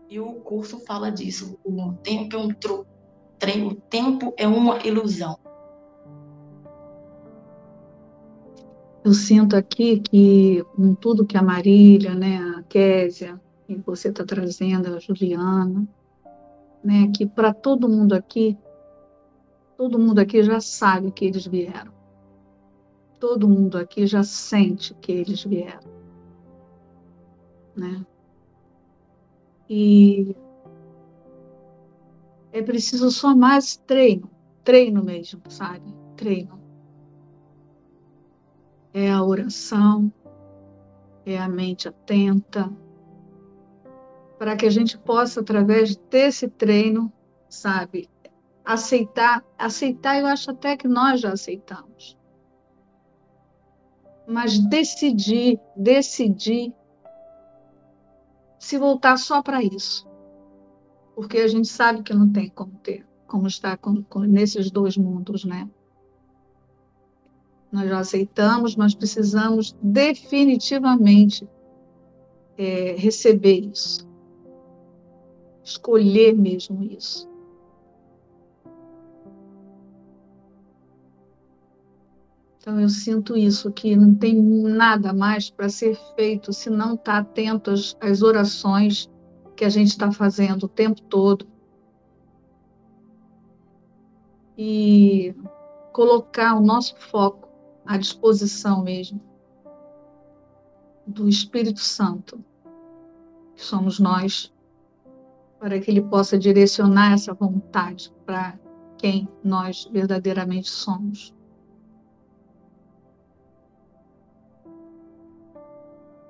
E 0.10 0.20
o 0.20 0.34
curso 0.36 0.80
fala 0.82 1.12
disso. 1.12 1.58
O 1.64 1.94
tempo 2.04 2.36
é 2.36 2.40
um 2.40 2.54
truque. 2.54 2.90
O 3.65 3.75
tempo 3.89 4.34
é 4.38 4.48
uma 4.48 4.86
ilusão. 4.86 5.38
Eu 9.03 9.13
sinto 9.13 9.55
aqui 9.55 10.00
que, 10.01 10.63
com 10.75 10.93
tudo 10.93 11.25
que 11.25 11.38
a 11.38 11.41
Marília, 11.41 12.13
né, 12.13 12.38
a 12.58 12.63
Késia, 12.63 13.39
que 13.65 13.75
você 13.77 14.10
está 14.10 14.25
trazendo, 14.25 14.93
a 14.93 15.00
Juliana, 15.00 15.88
né, 16.84 17.10
que 17.15 17.25
para 17.25 17.53
todo 17.53 17.88
mundo 17.88 18.13
aqui, 18.13 18.58
todo 19.77 19.98
mundo 19.98 20.19
aqui 20.19 20.43
já 20.43 20.60
sabe 20.60 21.12
que 21.12 21.25
eles 21.25 21.48
vieram 21.48 22.00
todo 23.19 23.50
mundo 23.50 23.77
aqui 23.77 24.08
já 24.08 24.24
sente 24.24 24.93
que 24.96 25.12
eles 25.12 25.43
vieram. 25.43 25.91
Né? 27.75 28.05
E 29.69 30.36
é 32.60 32.63
preciso 32.63 33.10
só 33.12 33.36
mais 33.36 33.78
treino, 33.78 34.30
treino 34.63 35.04
mesmo, 35.04 35.42
sabe? 35.50 35.94
Treino. 36.16 36.60
É 38.94 39.12
a 39.12 39.24
oração, 39.24 40.12
é 41.25 41.38
a 41.38 41.48
mente 41.48 41.88
atenta, 41.88 42.72
para 44.38 44.56
que 44.56 44.66
a 44.66 44.70
gente 44.70 44.98
possa, 44.98 45.42
através 45.42 45.96
desse 45.96 46.48
treino, 46.48 47.12
sabe, 47.48 48.10
aceitar, 48.66 49.44
aceitar, 49.58 50.20
eu 50.20 50.28
acho 50.28 50.51
até 50.51 50.75
que 50.75 50.88
nós 50.88 51.22
já 51.22 51.34
aceitamos 51.34 52.20
mas 54.30 54.60
decidir, 54.60 55.60
decidir 55.75 56.72
se 58.60 58.78
voltar 58.78 59.18
só 59.18 59.42
para 59.42 59.63
isso. 59.63 60.08
Porque 61.20 61.40
a 61.40 61.50
gente 61.50 61.68
sabe 61.68 62.02
que 62.02 62.14
não 62.14 62.32
tem 62.32 62.48
como 62.48 62.72
ter, 62.82 63.06
como 63.28 63.46
estar 63.46 63.78
com, 63.78 64.02
com, 64.04 64.22
nesses 64.22 64.72
dois 64.72 64.96
mundos, 64.96 65.44
né? 65.44 65.70
Nós 67.70 67.90
já 67.90 68.00
aceitamos, 68.00 68.78
mas 68.78 68.96
precisamos 68.96 69.76
definitivamente 69.84 71.46
é, 72.58 72.96
receber 72.98 73.70
isso. 73.70 74.08
Escolher 75.62 76.34
mesmo 76.38 76.82
isso. 76.86 77.30
Então, 82.62 82.80
eu 82.80 82.88
sinto 82.88 83.36
isso, 83.36 83.70
que 83.74 83.94
não 83.94 84.16
tem 84.16 84.42
nada 84.42 85.12
mais 85.12 85.50
para 85.50 85.68
ser 85.68 86.00
feito 86.16 86.54
se 86.54 86.70
não 86.70 86.94
estar 86.94 87.12
tá 87.12 87.18
atento 87.18 87.72
às, 87.72 87.98
às 88.00 88.22
orações 88.22 89.10
que 89.60 89.66
a 89.66 89.70
gente 89.70 89.89
está 89.89 90.10
fazendo 90.10 90.63
o 90.63 90.70
tempo 90.70 91.01
todo. 91.01 91.46
E 94.58 95.36
colocar 95.92 96.56
o 96.56 96.62
nosso 96.62 96.96
foco 96.96 97.50
à 97.86 97.98
disposição 97.98 98.82
mesmo 98.82 99.20
do 101.06 101.28
Espírito 101.28 101.82
Santo, 101.82 102.42
que 103.54 103.62
somos 103.62 104.00
nós, 104.00 104.50
para 105.60 105.78
que 105.78 105.92
ele 105.92 106.04
possa 106.04 106.39
direcionar 106.39 107.12
essa 107.12 107.34
vontade 107.34 108.13
para 108.25 108.58
quem 108.98 109.28
nós 109.44 109.89
verdadeiramente 109.92 110.70
somos. 110.70 111.36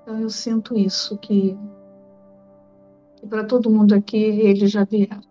Então 0.01 0.19
eu 0.19 0.31
sinto 0.31 0.75
isso, 0.75 1.15
que, 1.19 1.55
que 3.19 3.27
para 3.27 3.43
todo 3.43 3.69
mundo 3.69 3.93
aqui 3.93 4.17
eles 4.17 4.71
já 4.71 4.83
vieram. 4.83 5.21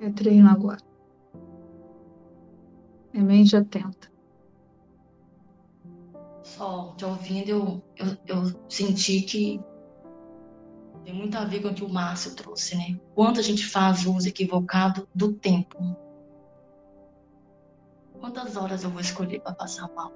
É 0.00 0.10
treino 0.10 0.48
agora. 0.48 0.80
É 3.12 3.20
mente 3.20 3.56
atenta. 3.56 4.08
Só 6.42 6.94
te 6.96 7.04
ouvindo, 7.04 7.50
eu, 7.50 7.82
eu, 7.96 8.16
eu 8.26 8.60
senti 8.68 9.22
que 9.22 9.60
tem 11.04 11.14
muito 11.14 11.36
a 11.36 11.44
ver 11.44 11.62
com 11.62 11.68
o 11.68 11.74
que 11.74 11.84
o 11.84 11.88
Márcio 11.88 12.34
trouxe, 12.34 12.76
né? 12.76 12.98
Quanto 13.14 13.40
a 13.40 13.42
gente 13.42 13.66
faz 13.66 14.06
uso 14.06 14.28
equivocado 14.28 15.08
do 15.14 15.32
tempo. 15.32 15.78
Quantas 18.20 18.56
horas 18.56 18.84
eu 18.84 18.90
vou 18.90 19.00
escolher 19.00 19.40
para 19.40 19.54
passar 19.54 19.88
mal? 19.94 20.12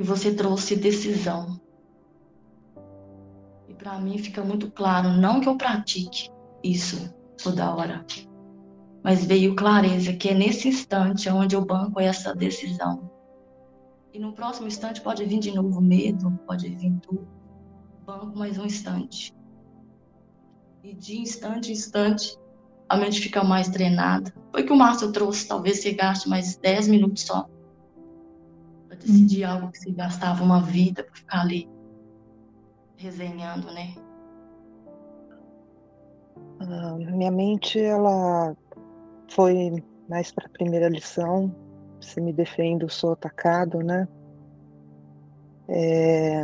E 0.00 0.02
você 0.02 0.34
trouxe 0.34 0.74
decisão. 0.74 1.60
E 3.68 3.74
para 3.74 4.00
mim 4.00 4.16
fica 4.16 4.42
muito 4.42 4.70
claro, 4.70 5.10
não 5.10 5.42
que 5.42 5.48
eu 5.48 5.58
pratique 5.58 6.30
isso 6.64 7.14
toda 7.42 7.74
hora, 7.74 8.02
mas 9.04 9.26
veio 9.26 9.54
clareza 9.54 10.14
que 10.14 10.30
é 10.30 10.34
nesse 10.34 10.68
instante 10.68 11.28
onde 11.28 11.54
eu 11.54 11.62
banco 11.62 12.00
essa 12.00 12.34
decisão. 12.34 13.10
E 14.14 14.18
no 14.18 14.32
próximo 14.32 14.68
instante 14.68 15.02
pode 15.02 15.22
vir 15.26 15.38
de 15.38 15.54
novo 15.54 15.82
medo, 15.82 16.30
pode 16.46 16.70
vir 16.70 16.98
tudo. 17.00 17.28
Banco 18.06 18.38
mais 18.38 18.58
um 18.58 18.64
instante. 18.64 19.34
E 20.82 20.94
de 20.94 21.20
instante 21.20 21.68
em 21.68 21.74
instante, 21.74 22.38
a 22.88 22.96
mente 22.96 23.20
fica 23.20 23.44
mais 23.44 23.68
treinada. 23.68 24.32
Foi 24.50 24.62
que 24.62 24.72
o 24.72 24.76
Márcio 24.76 25.12
trouxe, 25.12 25.46
talvez 25.46 25.82
você 25.82 25.92
gaste 25.92 26.26
mais 26.26 26.56
10 26.56 26.88
minutos 26.88 27.24
só 27.24 27.46
decidir 29.00 29.46
hum. 29.46 29.50
algo 29.50 29.72
que 29.72 29.78
se 29.78 29.92
gastava 29.92 30.42
uma 30.42 30.62
vida 30.62 31.02
para 31.04 31.14
ficar 31.14 31.40
ali 31.40 31.68
resenhando, 32.96 33.72
né? 33.72 33.94
Uh, 36.60 36.96
minha 37.16 37.30
mente, 37.30 37.80
ela 37.80 38.54
foi 39.28 39.82
mais 40.08 40.30
para 40.30 40.46
a 40.46 40.50
primeira 40.50 40.88
lição. 40.88 41.54
Se 42.00 42.20
me 42.20 42.32
defendo, 42.32 42.88
sou 42.88 43.12
atacado, 43.12 43.78
né? 43.78 44.06
É... 45.68 46.42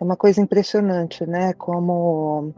é 0.00 0.04
uma 0.04 0.16
coisa 0.16 0.40
impressionante, 0.40 1.26
né? 1.26 1.52
Como 1.54 2.54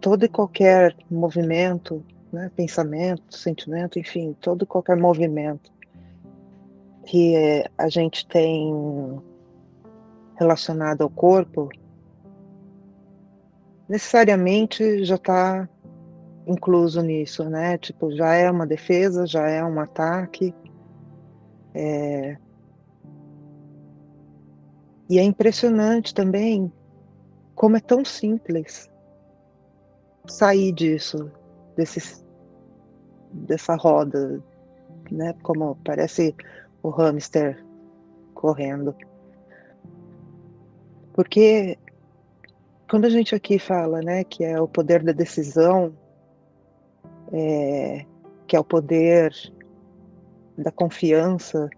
todo 0.00 0.24
e 0.24 0.28
qualquer 0.28 0.96
movimento, 1.10 2.04
né? 2.32 2.50
pensamento, 2.54 3.36
sentimento, 3.36 3.98
enfim, 3.98 4.36
todo 4.40 4.66
qualquer 4.66 4.96
movimento 4.96 5.70
que 7.06 7.64
a 7.76 7.88
gente 7.88 8.26
tem 8.26 8.70
relacionado 10.36 11.02
ao 11.02 11.10
corpo, 11.10 11.68
necessariamente 13.88 15.04
já 15.04 15.14
está 15.14 15.68
incluso 16.46 17.02
nisso, 17.02 17.44
né? 17.44 17.76
Tipo, 17.78 18.10
já 18.14 18.34
é 18.34 18.50
uma 18.50 18.66
defesa, 18.66 19.26
já 19.26 19.48
é 19.48 19.64
um 19.64 19.80
ataque. 19.80 20.54
É... 21.74 22.36
E 25.08 25.18
é 25.18 25.22
impressionante 25.22 26.14
também 26.14 26.70
como 27.54 27.76
é 27.76 27.80
tão 27.80 28.04
simples 28.04 28.90
sair 30.26 30.72
disso, 30.72 31.32
dessa 33.32 33.76
roda, 33.76 34.42
né? 35.10 35.34
Como 35.42 35.76
parece 35.84 36.34
o 36.82 36.90
hamster 36.90 37.64
correndo. 38.34 38.94
Porque 41.12 41.78
quando 42.88 43.04
a 43.04 43.10
gente 43.10 43.34
aqui 43.34 43.58
fala, 43.58 44.00
né, 44.00 44.24
que 44.24 44.44
é 44.44 44.60
o 44.60 44.68
poder 44.68 45.02
da 45.02 45.12
decisão, 45.12 45.92
é, 47.32 48.06
que 48.46 48.56
é 48.56 48.60
o 48.60 48.64
poder 48.64 49.32
da 50.56 50.70
confiança, 50.70 51.68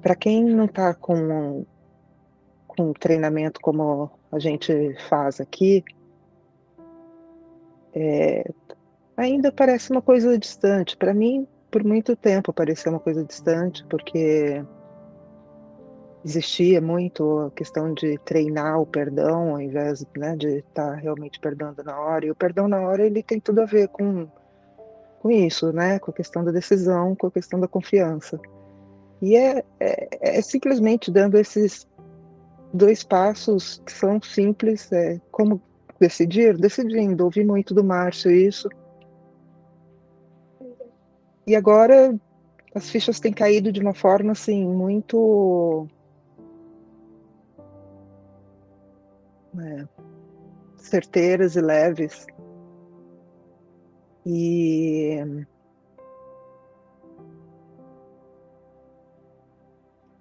para 0.00 0.14
quem 0.14 0.44
não 0.44 0.66
está 0.66 0.94
com, 0.94 1.64
com 2.66 2.92
treinamento 2.92 3.60
como 3.60 4.10
a 4.30 4.38
gente 4.38 4.94
faz 5.08 5.40
aqui, 5.40 5.84
é, 7.94 8.50
ainda 9.16 9.52
parece 9.52 9.90
uma 9.90 10.02
coisa 10.02 10.38
distante. 10.38 10.96
Para 10.96 11.14
mim, 11.14 11.46
por 11.70 11.84
muito 11.84 12.16
tempo 12.16 12.52
pareceu 12.52 12.92
uma 12.92 13.00
coisa 13.00 13.24
distante, 13.24 13.84
porque 13.88 14.64
existia 16.24 16.80
muito 16.80 17.40
a 17.40 17.50
questão 17.50 17.92
de 17.92 18.18
treinar 18.18 18.80
o 18.80 18.86
perdão 18.86 19.50
ao 19.50 19.60
invés 19.60 20.06
né, 20.16 20.36
de 20.36 20.58
estar 20.58 20.90
tá 20.90 20.94
realmente 20.94 21.40
perdoando 21.40 21.82
na 21.82 21.98
hora. 21.98 22.26
E 22.26 22.30
o 22.30 22.34
perdão 22.34 22.68
na 22.68 22.80
hora 22.80 23.04
ele 23.06 23.22
tem 23.22 23.40
tudo 23.40 23.60
a 23.60 23.64
ver 23.64 23.88
com, 23.88 24.28
com 25.20 25.30
isso, 25.30 25.72
né? 25.72 25.98
Com 25.98 26.10
a 26.10 26.14
questão 26.14 26.44
da 26.44 26.52
decisão, 26.52 27.14
com 27.16 27.26
a 27.26 27.30
questão 27.30 27.58
da 27.58 27.68
confiança. 27.68 28.38
E 29.20 29.36
é, 29.36 29.64
é, 29.78 30.38
é 30.38 30.42
simplesmente 30.42 31.10
dando 31.10 31.38
esses 31.38 31.86
dois 32.72 33.04
passos 33.04 33.80
que 33.84 33.92
são 33.92 34.20
simples, 34.20 34.90
é, 34.92 35.20
como 35.30 35.60
decidir, 36.02 36.58
decidindo. 36.58 37.24
Ouvi 37.24 37.44
muito 37.44 37.72
do 37.72 37.84
Márcio 37.84 38.30
isso. 38.30 38.68
E 41.46 41.54
agora 41.54 42.18
as 42.74 42.90
fichas 42.90 43.20
têm 43.20 43.32
caído 43.32 43.70
de 43.70 43.80
uma 43.80 43.94
forma 43.94 44.32
assim 44.32 44.66
muito 44.66 45.86
é, 49.58 49.86
certeiras 50.76 51.54
e 51.54 51.60
leves. 51.60 52.26
E 54.26 55.18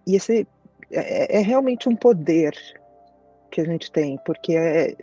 e 0.05 0.15
esse 0.15 0.47
é, 0.91 1.37
é, 1.37 1.41
realmente 1.41 1.89
um 1.89 1.95
poder 1.95 2.53
que 3.49 3.61
a 3.61 3.65
gente 3.65 3.91
tem, 3.91 4.17
porque 4.25 4.53
é 4.55 4.95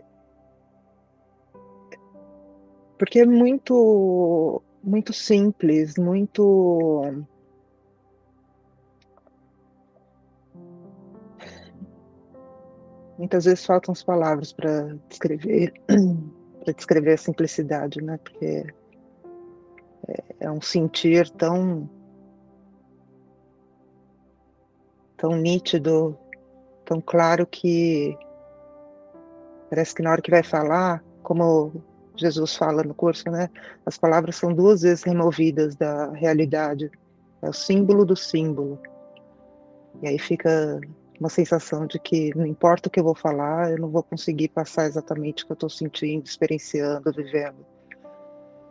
porque 2.98 3.20
é 3.20 3.26
muito 3.26 4.60
muito 4.82 5.12
simples, 5.12 5.96
muito 5.96 7.24
muitas 13.16 13.44
vezes 13.44 13.64
faltam 13.64 13.92
as 13.92 14.02
palavras 14.02 14.52
para 14.52 14.96
descrever 15.08 15.72
para 16.64 16.72
descrever 16.74 17.14
a 17.14 17.18
simplicidade, 17.18 18.02
né? 18.02 18.18
Porque 18.18 18.66
é, 20.08 20.24
é, 20.40 20.50
um 20.50 20.60
sentir 20.60 21.30
tão 21.30 21.88
tão 25.16 25.36
nítido, 25.36 26.16
tão 26.84 27.00
claro 27.00 27.46
que 27.46 28.16
parece 29.68 29.94
que 29.94 30.02
na 30.02 30.12
hora 30.12 30.22
que 30.22 30.30
vai 30.30 30.42
falar, 30.42 31.04
como 31.22 31.72
Jesus 32.18 32.56
fala 32.56 32.82
no 32.82 32.94
curso, 32.94 33.30
né? 33.30 33.48
As 33.86 33.96
palavras 33.96 34.36
são 34.36 34.52
duas 34.52 34.82
vezes 34.82 35.04
removidas 35.04 35.76
da 35.76 36.10
realidade. 36.12 36.90
É 37.40 37.48
o 37.48 37.52
símbolo 37.52 38.04
do 38.04 38.16
símbolo. 38.16 38.78
E 40.02 40.08
aí 40.08 40.18
fica 40.18 40.80
uma 41.18 41.28
sensação 41.28 41.86
de 41.86 41.98
que 41.98 42.36
não 42.36 42.46
importa 42.46 42.88
o 42.88 42.90
que 42.90 43.00
eu 43.00 43.04
vou 43.04 43.14
falar, 43.14 43.70
eu 43.70 43.78
não 43.78 43.88
vou 43.88 44.02
conseguir 44.02 44.48
passar 44.48 44.86
exatamente 44.86 45.42
o 45.42 45.46
que 45.46 45.52
eu 45.52 45.54
estou 45.54 45.70
sentindo, 45.70 46.24
experienciando, 46.24 47.12
vivendo. 47.12 47.66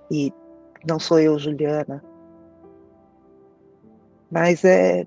E 0.09 0.33
não 0.87 0.99
sou 0.99 1.19
eu, 1.19 1.37
Juliana. 1.37 2.03
Mas 4.29 4.63
é, 4.63 5.05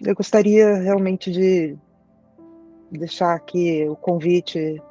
eu 0.00 0.14
gostaria 0.14 0.74
realmente 0.76 1.30
de 1.30 1.76
deixar 2.90 3.34
aqui 3.34 3.86
o 3.88 3.96
convite 3.96 4.82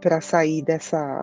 para 0.00 0.20
sair 0.20 0.62
dessa 0.62 1.22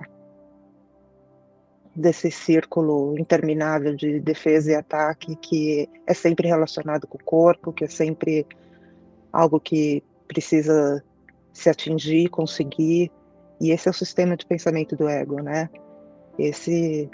desse 1.97 2.29
círculo 2.29 3.17
interminável 3.17 3.95
de 3.95 4.19
defesa 4.19 4.71
e 4.71 4.75
ataque 4.75 5.35
que 5.37 5.89
é 6.05 6.13
sempre 6.13 6.47
relacionado 6.47 7.07
com 7.07 7.17
o 7.17 7.23
corpo, 7.23 7.73
que 7.73 7.85
é 7.85 7.87
sempre 7.87 8.45
algo 9.33 9.59
que 9.59 10.03
precisa 10.27 11.03
se 11.51 11.71
atingir, 11.71 12.29
conseguir, 12.29 13.11
e 13.59 13.71
esse 13.71 13.87
é 13.87 13.91
o 13.91 13.93
sistema 13.93 14.37
de 14.37 14.45
pensamento 14.45 14.95
do 14.95 15.09
ego, 15.09 15.41
né? 15.41 15.71
Esse 16.37 17.09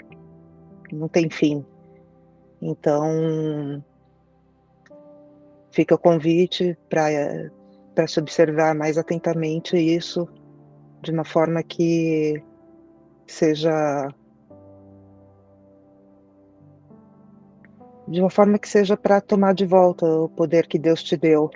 não 0.92 1.08
tem 1.08 1.30
fim. 1.30 1.64
Então, 2.60 3.82
fica 5.70 5.94
o 5.94 5.98
convite 5.98 6.76
para 6.90 8.06
se 8.06 8.20
observar 8.20 8.74
mais 8.74 8.98
atentamente 8.98 9.78
isso, 9.78 10.28
de 11.00 11.10
uma 11.10 11.24
forma 11.24 11.62
que 11.62 12.42
seja 13.26 14.12
de 18.06 18.20
uma 18.20 18.30
forma 18.30 18.58
que 18.58 18.68
seja 18.68 18.96
para 18.96 19.20
tomar 19.20 19.54
de 19.54 19.64
volta 19.64 20.06
o 20.06 20.28
poder 20.28 20.66
que 20.66 20.78
Deus 20.78 21.02
te 21.02 21.16
deu 21.16 21.50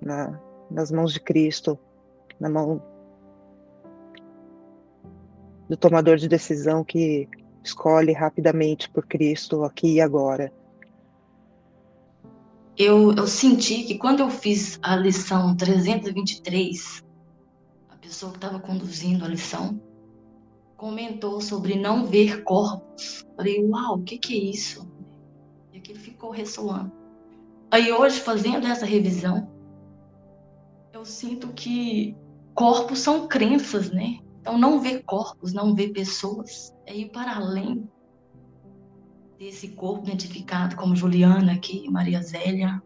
na, 0.00 0.40
nas 0.70 0.90
mãos 0.90 1.12
de 1.12 1.20
Cristo, 1.20 1.78
na 2.38 2.48
mão 2.48 2.82
do 5.68 5.76
tomador 5.76 6.16
de 6.16 6.28
decisão 6.28 6.82
que 6.82 7.28
escolhe 7.62 8.12
rapidamente 8.12 8.88
por 8.90 9.06
Cristo 9.06 9.64
aqui 9.64 9.94
e 9.94 10.00
agora. 10.00 10.52
Eu, 12.76 13.12
eu 13.12 13.26
senti 13.26 13.82
que 13.82 13.98
quando 13.98 14.20
eu 14.20 14.30
fiz 14.30 14.78
a 14.82 14.96
lição 14.96 15.54
323, 15.56 17.04
a 17.88 17.96
pessoa 17.96 18.30
que 18.32 18.38
estava 18.38 18.60
conduzindo 18.60 19.24
a 19.24 19.28
lição, 19.28 19.80
comentou 20.78 21.40
sobre 21.40 21.74
não 21.74 22.06
ver 22.06 22.44
corpos. 22.44 23.26
Falei, 23.36 23.62
uau, 23.62 23.96
o 23.96 24.02
que, 24.02 24.16
que 24.16 24.32
é 24.32 24.50
isso? 24.52 24.90
E 25.72 25.78
aquilo 25.78 25.98
ficou 25.98 26.30
ressoando. 26.30 26.90
Aí 27.70 27.92
hoje, 27.92 28.20
fazendo 28.20 28.66
essa 28.66 28.86
revisão, 28.86 29.50
eu 30.92 31.04
sinto 31.04 31.48
que 31.48 32.16
corpos 32.54 33.00
são 33.00 33.26
crenças, 33.28 33.90
né? 33.90 34.20
Então, 34.40 34.56
não 34.56 34.80
ver 34.80 35.02
corpos, 35.02 35.52
não 35.52 35.74
ver 35.74 35.88
pessoas, 35.88 36.72
é 36.86 36.96
ir 36.96 37.10
para 37.10 37.36
além 37.36 37.86
desse 39.36 39.68
corpo 39.68 40.06
identificado 40.06 40.76
como 40.76 40.96
Juliana 40.96 41.52
aqui, 41.52 41.90
Maria 41.90 42.22
Zélia. 42.22 42.80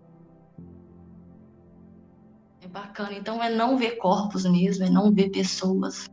É 2.61 2.67
bacana. 2.67 3.13
Então, 3.13 3.43
é 3.43 3.55
não 3.55 3.77
ver 3.77 3.99
corpos 3.99 4.45
mesmo, 4.45 4.85
é 4.85 4.91
não 4.91 5.13
ver 5.13 5.31
pessoas. 5.31 6.07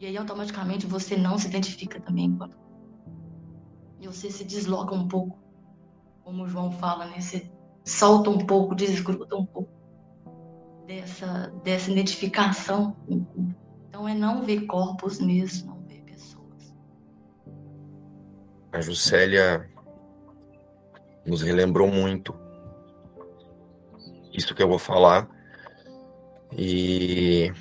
E 0.00 0.06
aí, 0.06 0.16
automaticamente, 0.16 0.86
você 0.86 1.14
não 1.14 1.38
se 1.38 1.46
identifica 1.46 2.00
também 2.00 2.24
enquanto 2.24 2.56
E 4.00 4.06
você 4.06 4.30
se 4.30 4.44
desloca 4.44 4.94
um 4.94 5.06
pouco, 5.06 5.38
como 6.24 6.44
o 6.44 6.48
João 6.48 6.72
fala, 6.72 7.04
né? 7.04 7.20
Você 7.20 7.50
solta 7.84 8.30
um 8.30 8.38
pouco, 8.38 8.74
desgruda 8.74 9.36
um 9.36 9.44
pouco 9.44 9.70
dessa, 10.86 11.52
dessa 11.62 11.90
identificação. 11.90 12.96
Então 13.88 14.08
é 14.08 14.14
não 14.14 14.42
ver 14.42 14.64
corpos 14.66 15.20
mesmo, 15.20 15.74
não 15.74 15.82
ver 15.82 16.02
pessoas. 16.02 16.74
A 18.72 18.80
Juscelia 18.80 19.70
nos 21.26 21.42
relembrou 21.42 21.88
muito 21.88 22.34
isso 24.32 24.54
que 24.54 24.62
eu 24.62 24.68
vou 24.68 24.78
falar. 24.78 25.28
E, 26.56 27.52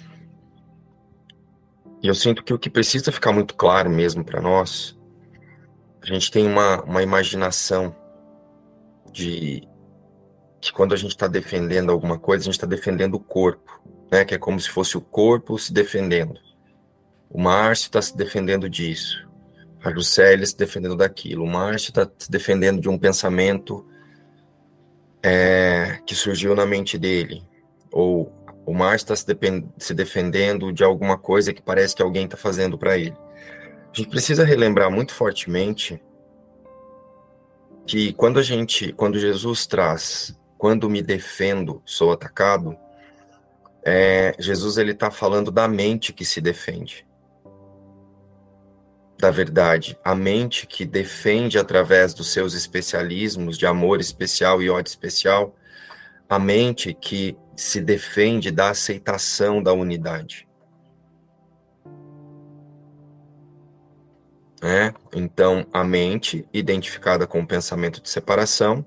e 2.01 2.07
eu 2.07 2.15
sinto 2.15 2.43
que 2.43 2.53
o 2.53 2.59
que 2.59 2.69
precisa 2.69 3.12
ficar 3.12 3.31
muito 3.31 3.55
claro 3.55 3.89
mesmo 3.89 4.23
para 4.23 4.41
nós, 4.41 4.97
a 6.01 6.05
gente 6.05 6.31
tem 6.31 6.47
uma, 6.47 6.81
uma 6.83 7.03
imaginação 7.03 7.95
de 9.12 9.67
que 10.62 10.71
quando 10.71 10.93
a 10.93 10.97
gente 10.97 11.12
está 11.12 11.27
defendendo 11.27 11.91
alguma 11.91 12.17
coisa, 12.17 12.43
a 12.43 12.45
gente 12.45 12.53
está 12.53 12.67
defendendo 12.67 13.15
o 13.15 13.19
corpo, 13.19 13.81
né? 14.12 14.23
Que 14.23 14.35
é 14.35 14.38
como 14.38 14.59
se 14.59 14.69
fosse 14.69 14.97
o 14.97 15.01
corpo 15.01 15.57
se 15.57 15.73
defendendo. 15.73 16.39
O 17.29 17.39
Márcio 17.39 17.85
está 17.85 18.01
se 18.01 18.15
defendendo 18.15 18.69
disso. 18.69 19.27
A 19.83 19.91
Juscelia 19.91 20.45
se 20.45 20.57
defendendo 20.57 20.95
daquilo. 20.95 21.43
O 21.43 21.47
Márcio 21.47 21.89
está 21.89 22.09
se 22.17 22.29
defendendo 22.29 22.81
de 22.81 22.89
um 22.89 22.97
pensamento 22.97 23.85
é, 25.23 25.99
que 26.05 26.15
surgiu 26.15 26.55
na 26.55 26.65
mente 26.65 26.97
dele. 26.97 27.43
Ou 27.91 28.31
o 28.65 28.73
Márcio 28.73 29.13
está 29.13 29.15
se, 29.15 29.65
se 29.77 29.93
defendendo 29.93 30.71
de 30.71 30.83
alguma 30.83 31.17
coisa 31.17 31.53
que 31.53 31.61
parece 31.61 31.95
que 31.95 32.01
alguém 32.01 32.25
está 32.25 32.37
fazendo 32.37 32.77
para 32.77 32.97
ele. 32.97 33.15
A 33.91 33.97
gente 33.97 34.09
precisa 34.09 34.45
relembrar 34.45 34.91
muito 34.91 35.13
fortemente 35.13 36.01
que 37.85 38.13
quando 38.13 38.39
a 38.39 38.43
gente, 38.43 38.93
quando 38.93 39.17
Jesus 39.17 39.65
traz 39.65 40.39
quando 40.59 40.89
me 40.89 41.01
defendo, 41.01 41.81
sou 41.85 42.11
atacado, 42.11 42.77
é, 43.81 44.35
Jesus 44.37 44.77
ele 44.77 44.91
está 44.91 45.09
falando 45.09 45.51
da 45.51 45.69
mente 45.69 46.11
que 46.11 46.25
se 46.25 46.41
defende. 46.41 47.07
Da 49.17 49.31
verdade, 49.31 49.97
a 50.03 50.13
mente 50.13 50.67
que 50.67 50.85
defende 50.85 51.57
através 51.57 52.13
dos 52.13 52.33
seus 52.33 52.53
especialismos 52.53 53.57
de 53.57 53.65
amor 53.65 54.01
especial 54.01 54.61
e 54.61 54.69
ódio 54.69 54.89
especial, 54.89 55.55
a 56.27 56.37
mente 56.37 56.93
que 56.93 57.37
se 57.59 57.81
defende 57.81 58.51
da 58.51 58.69
aceitação 58.69 59.61
da 59.61 59.73
unidade. 59.73 60.47
É? 64.61 64.93
Então, 65.13 65.65
a 65.71 65.83
mente, 65.83 66.47
identificada 66.53 67.27
com 67.27 67.41
o 67.41 67.47
pensamento 67.47 68.01
de 68.01 68.09
separação, 68.09 68.85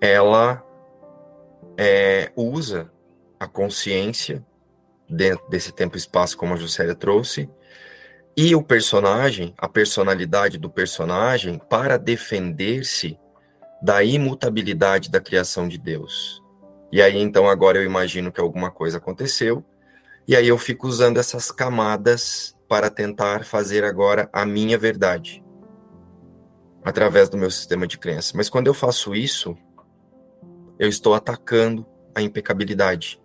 ela 0.00 0.64
é, 1.76 2.32
usa 2.34 2.90
a 3.38 3.46
consciência 3.46 4.44
dentro 5.08 5.48
desse 5.48 5.72
tempo 5.72 5.96
e 5.96 5.98
espaço, 5.98 6.36
como 6.36 6.54
a 6.54 6.56
Juscelia 6.56 6.94
trouxe, 6.94 7.48
e 8.36 8.54
o 8.54 8.62
personagem, 8.62 9.54
a 9.56 9.68
personalidade 9.68 10.58
do 10.58 10.68
personagem, 10.68 11.58
para 11.70 11.98
defender-se 11.98 13.18
da 13.82 14.02
imutabilidade 14.02 15.10
da 15.10 15.20
criação 15.20 15.68
de 15.68 15.78
Deus. 15.78 16.45
E 16.96 17.02
aí, 17.02 17.18
então, 17.18 17.46
agora 17.46 17.76
eu 17.76 17.84
imagino 17.84 18.32
que 18.32 18.40
alguma 18.40 18.70
coisa 18.70 18.96
aconteceu, 18.96 19.62
e 20.26 20.34
aí 20.34 20.48
eu 20.48 20.56
fico 20.56 20.88
usando 20.88 21.18
essas 21.18 21.50
camadas 21.50 22.56
para 22.66 22.88
tentar 22.88 23.44
fazer 23.44 23.84
agora 23.84 24.30
a 24.32 24.46
minha 24.46 24.78
verdade, 24.78 25.44
através 26.82 27.28
do 27.28 27.36
meu 27.36 27.50
sistema 27.50 27.86
de 27.86 27.98
crença. 27.98 28.32
Mas 28.34 28.48
quando 28.48 28.68
eu 28.68 28.72
faço 28.72 29.14
isso, 29.14 29.54
eu 30.78 30.88
estou 30.88 31.12
atacando 31.12 31.84
a 32.14 32.22
impecabilidade. 32.22 33.20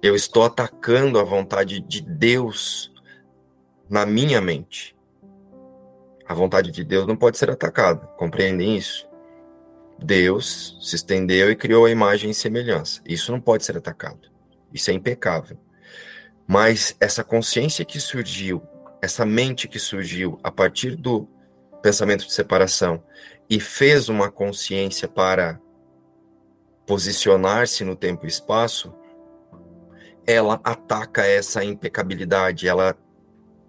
Eu 0.00 0.14
estou 0.14 0.44
atacando 0.44 1.18
a 1.18 1.24
vontade 1.24 1.80
de 1.80 2.00
Deus 2.00 2.94
na 3.90 4.06
minha 4.06 4.40
mente. 4.40 4.96
A 6.24 6.32
vontade 6.32 6.70
de 6.70 6.84
Deus 6.84 7.08
não 7.08 7.16
pode 7.16 7.38
ser 7.38 7.50
atacada. 7.50 8.06
Compreendem 8.16 8.76
isso? 8.76 9.05
Deus 9.98 10.76
se 10.80 10.96
estendeu 10.96 11.50
e 11.50 11.56
criou 11.56 11.86
a 11.86 11.90
imagem 11.90 12.30
e 12.30 12.34
semelhança. 12.34 13.00
Isso 13.04 13.32
não 13.32 13.40
pode 13.40 13.64
ser 13.64 13.76
atacado. 13.76 14.30
Isso 14.72 14.90
é 14.90 14.94
impecável. 14.94 15.58
Mas 16.46 16.96
essa 17.00 17.24
consciência 17.24 17.84
que 17.84 17.98
surgiu, 17.98 18.62
essa 19.02 19.24
mente 19.24 19.66
que 19.66 19.78
surgiu 19.78 20.38
a 20.42 20.50
partir 20.50 20.96
do 20.96 21.28
pensamento 21.82 22.26
de 22.26 22.32
separação 22.32 23.02
e 23.48 23.58
fez 23.58 24.08
uma 24.08 24.30
consciência 24.30 25.08
para 25.08 25.60
posicionar-se 26.86 27.84
no 27.84 27.96
tempo 27.96 28.26
e 28.26 28.28
espaço, 28.28 28.94
ela 30.26 30.60
ataca 30.64 31.24
essa 31.24 31.64
impecabilidade, 31.64 32.68
ela, 32.68 32.96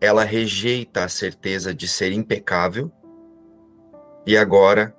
ela 0.01 0.23
rejeita 0.23 1.03
a 1.03 1.09
certeza 1.09 1.73
de 1.73 1.87
ser 1.87 2.11
impecável 2.11 2.91
e 4.25 4.35
agora 4.35 4.96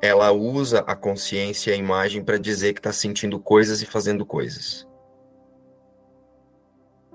ela 0.00 0.30
usa 0.32 0.80
a 0.80 0.94
consciência 0.94 1.70
e 1.70 1.74
a 1.74 1.76
imagem 1.76 2.22
para 2.22 2.38
dizer 2.38 2.72
que 2.72 2.80
está 2.80 2.92
sentindo 2.92 3.38
coisas 3.40 3.82
e 3.82 3.86
fazendo 3.86 4.24
coisas. 4.24 4.86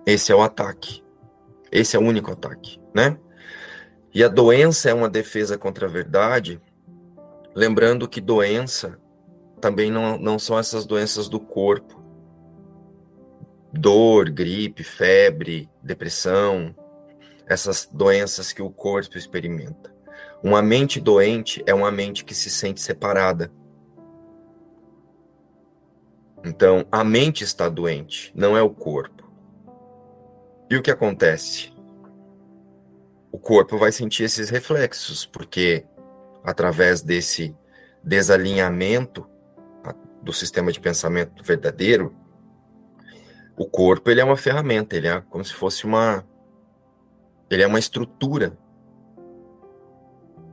Esse 0.05 0.31
é 0.31 0.35
o 0.35 0.41
ataque. 0.41 1.03
Esse 1.71 1.95
é 1.95 1.99
o 1.99 2.03
único 2.03 2.31
ataque, 2.31 2.79
né? 2.93 3.17
E 4.13 4.23
a 4.23 4.27
doença 4.27 4.89
é 4.89 4.93
uma 4.93 5.09
defesa 5.09 5.57
contra 5.57 5.85
a 5.85 5.89
verdade, 5.89 6.61
lembrando 7.55 8.09
que 8.09 8.19
doença 8.19 8.99
também 9.61 9.89
não, 9.89 10.17
não 10.17 10.37
são 10.37 10.59
essas 10.59 10.85
doenças 10.85 11.29
do 11.29 11.39
corpo. 11.39 12.01
Dor, 13.71 14.29
gripe, 14.29 14.83
febre, 14.83 15.69
depressão, 15.81 16.75
essas 17.47 17.87
doenças 17.89 18.51
que 18.51 18.61
o 18.61 18.69
corpo 18.69 19.17
experimenta. 19.17 19.90
Uma 20.43 20.61
mente 20.61 20.99
doente 20.99 21.63
é 21.65 21.73
uma 21.73 21.91
mente 21.91 22.25
que 22.25 22.33
se 22.33 22.49
sente 22.49 22.81
separada. 22.81 23.51
Então, 26.43 26.85
a 26.91 27.03
mente 27.03 27.43
está 27.43 27.69
doente, 27.69 28.31
não 28.35 28.57
é 28.57 28.61
o 28.61 28.69
corpo. 28.69 29.31
E 30.69 30.75
o 30.75 30.81
que 30.81 30.89
acontece? 30.89 31.71
O 33.31 33.37
corpo 33.37 33.77
vai 33.77 33.91
sentir 33.91 34.23
esses 34.23 34.49
reflexos, 34.49 35.25
porque 35.25 35.85
através 36.43 37.01
desse 37.01 37.55
desalinhamento 38.03 39.27
do 40.21 40.33
sistema 40.33 40.71
de 40.71 40.79
pensamento 40.79 41.43
verdadeiro, 41.43 42.15
o 43.55 43.65
corpo 43.65 44.09
ele 44.09 44.21
é 44.21 44.23
uma 44.23 44.37
ferramenta, 44.37 44.95
ele 44.95 45.07
é 45.07 45.21
como 45.21 45.45
se 45.45 45.53
fosse 45.53 45.85
uma 45.85 46.25
ele 47.49 47.63
é 47.63 47.67
uma 47.67 47.79
estrutura. 47.79 48.57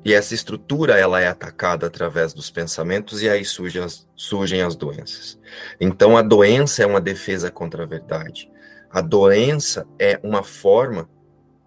E 0.09 0.15
essa 0.15 0.33
estrutura 0.33 0.99
ela 0.99 1.21
é 1.21 1.29
atacada 1.29 1.87
através 1.87 2.33
dos 2.33 2.51
pensamentos 2.51 3.21
e 3.21 3.29
aí 3.29 3.45
surgem 3.45 3.83
as, 3.83 4.09
surgem 4.17 4.63
as 4.63 4.75
doenças. 4.75 5.39
Então 5.79 6.17
a 6.17 6.23
doença 6.23 6.83
é 6.83 6.87
uma 6.87 6.99
defesa 6.99 7.51
contra 7.51 7.83
a 7.83 7.87
verdade. 7.87 8.51
A 8.91 9.03
doença 9.03 9.87
é 9.99 10.19
uma 10.23 10.43
forma 10.43 11.11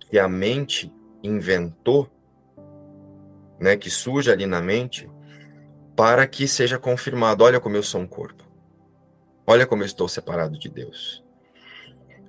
que 0.09 0.17
a 0.17 0.27
mente 0.27 0.91
inventou, 1.21 2.09
né, 3.59 3.77
que 3.77 3.91
surge 3.91 4.31
ali 4.31 4.47
na 4.47 4.59
mente, 4.59 5.07
para 5.95 6.25
que 6.25 6.47
seja 6.47 6.79
confirmado: 6.79 7.43
olha 7.43 7.59
como 7.59 7.75
eu 7.75 7.83
sou 7.83 8.01
um 8.01 8.07
corpo, 8.07 8.43
olha 9.45 9.67
como 9.67 9.83
eu 9.83 9.85
estou 9.85 10.07
separado 10.07 10.57
de 10.57 10.67
Deus. 10.67 11.23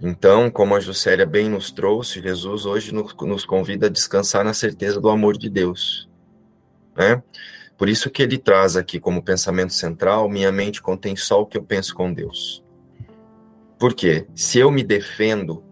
Então, 0.05 0.51
como 0.51 0.75
a 0.75 0.81
Juscelia 0.81 1.25
bem 1.25 1.49
nos 1.49 1.71
trouxe, 1.71 2.21
Jesus 2.21 2.67
hoje 2.67 2.93
nos 2.93 3.45
convida 3.45 3.87
a 3.87 3.91
descansar 3.91 4.45
na 4.45 4.53
certeza 4.53 5.01
do 5.01 5.09
amor 5.09 5.39
de 5.39 5.49
Deus. 5.49 6.09
Né? 6.97 7.23
Por 7.79 7.89
isso 7.89 8.11
que 8.11 8.21
ele 8.21 8.37
traz 8.37 8.77
aqui 8.77 8.99
como 8.99 9.23
pensamento 9.23 9.73
central: 9.73 10.29
minha 10.29 10.51
mente 10.51 10.83
contém 10.83 11.15
só 11.15 11.43
o 11.43 11.47
que 11.47 11.57
eu 11.57 11.63
penso 11.63 11.95
com 11.95 12.13
Deus. 12.13 12.65
Por 13.79 13.95
quê? 13.95 14.27
Se 14.35 14.59
eu 14.59 14.73
me 14.73 14.83
defendo, 14.83 15.63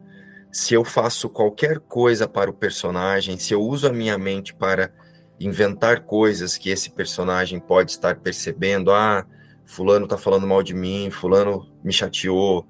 se 0.53 0.75
eu 0.75 0.85
faço 0.85 1.29
qualquer 1.29 1.81
coisa 1.81 2.29
para 2.29 2.51
o 2.51 2.55
personagem, 2.55 3.37
se 3.37 3.53
eu 3.53 3.61
uso 3.61 3.88
a 3.88 3.93
minha 3.93 4.16
mente 4.16 4.55
para 4.55 4.93
inventar 5.40 6.03
coisas 6.03 6.57
que 6.57 6.71
esse 6.71 6.90
personagem 6.90 7.59
pode 7.59 7.90
estar 7.90 8.16
percebendo. 8.16 8.93
Ah, 8.93 9.27
fulano 9.64 10.07
tá 10.07 10.19
falando 10.19 10.47
mal 10.47 10.62
de 10.62 10.75
mim, 10.75 11.11
fulano 11.11 11.66
me 11.83 11.93
chateou, 11.93 12.66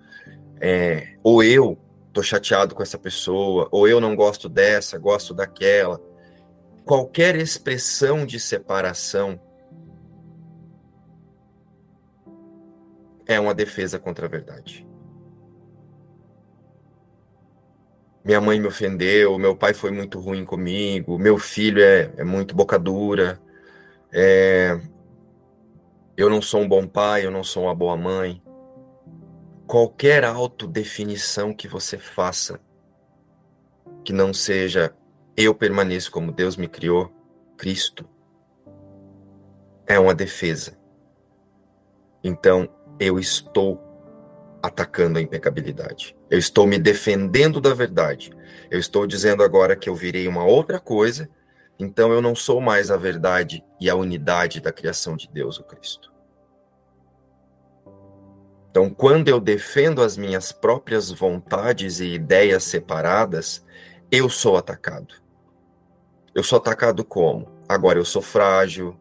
é, 0.61 1.17
ou 1.23 1.43
eu 1.43 1.79
tô 2.13 2.23
chateado 2.23 2.75
com 2.75 2.83
essa 2.83 2.99
pessoa, 2.99 3.69
ou 3.71 3.89
eu 3.89 4.01
não 4.01 4.15
gosto 4.15 4.49
dessa, 4.49 4.99
gosto 4.99 5.33
daquela. 5.33 6.01
Qualquer 6.85 7.37
expressão 7.37 8.27
de 8.27 8.39
separação 8.41 9.41
é 13.27 13.39
uma 13.39 13.55
defesa 13.55 13.99
contra 13.99 14.27
a 14.27 14.29
verdade. 14.29 14.87
minha 18.25 18.41
mãe 18.41 18.61
me 18.61 18.67
ofendeu, 18.67 19.39
meu 19.39 19.57
pai 19.57 19.73
foi 19.75 19.91
muito 19.91 20.21
ruim 20.21 20.45
comigo, 20.45 21.19
meu 21.19 21.39
filho 21.39 21.83
é, 21.83 22.13
é 22.17 22.25
muito 22.25 22.55
boca 22.55 22.79
dura, 22.79 23.41
é, 24.13 24.79
eu 26.17 26.29
não 26.29 26.43
sou 26.43 26.61
um 26.61 26.69
bom 26.69 26.87
pai, 26.87 27.25
eu 27.25 27.31
não 27.31 27.43
sou 27.43 27.65
uma 27.65 27.75
boa 27.75 27.97
mãe. 27.97 28.43
Qualquer 29.71 30.25
autodefinição 30.25 31.55
que 31.55 31.69
você 31.69 31.97
faça, 31.97 32.59
que 34.05 34.13
não 34.13 34.35
seja 34.35 34.93
eu 35.37 35.55
permaneço 35.55 36.11
como 36.11 36.33
Deus 36.33 36.57
me 36.57 36.67
criou, 36.67 37.09
Cristo, 37.57 38.05
é 39.87 39.97
uma 39.97 40.13
defesa. 40.13 40.77
Então, 42.25 42.69
eu 42.99 43.17
estou 43.17 43.81
atacando 44.61 45.21
a 45.21 45.23
impecabilidade. 45.23 46.17
Eu 46.29 46.41
estou 46.41 46.67
me 46.67 46.77
defendendo 46.77 47.61
da 47.61 47.73
verdade. 47.73 48.33
Eu 48.73 48.81
estou 48.81 49.07
dizendo 49.07 49.41
agora 49.41 49.77
que 49.77 49.89
eu 49.89 49.95
virei 49.95 50.27
uma 50.27 50.45
outra 50.45 50.81
coisa, 50.81 51.31
então 51.79 52.13
eu 52.13 52.21
não 52.21 52.35
sou 52.35 52.61
mais 52.61 52.91
a 52.91 52.97
verdade 52.97 53.65
e 53.81 53.89
a 53.89 53.95
unidade 53.95 54.61
da 54.61 54.73
criação 54.73 55.17
de 55.17 55.29
Deus, 55.29 55.61
o 55.61 55.63
Cristo. 55.63 56.11
Então, 58.71 58.89
quando 58.89 59.29
eu 59.29 59.41
defendo 59.41 60.01
as 60.01 60.17
minhas 60.17 60.53
próprias 60.53 61.11
vontades 61.11 61.99
e 61.99 62.15
ideias 62.15 62.63
separadas, 62.63 63.67
eu 64.13 64.29
sou 64.29 64.57
atacado. 64.57 65.15
Eu 66.33 66.45
sou 66.45 66.59
atacado 66.59 67.05
como? 67.05 67.51
Agora 67.69 67.99
eu 67.99 68.05
sou 68.05 68.23
frágil, 68.23 68.97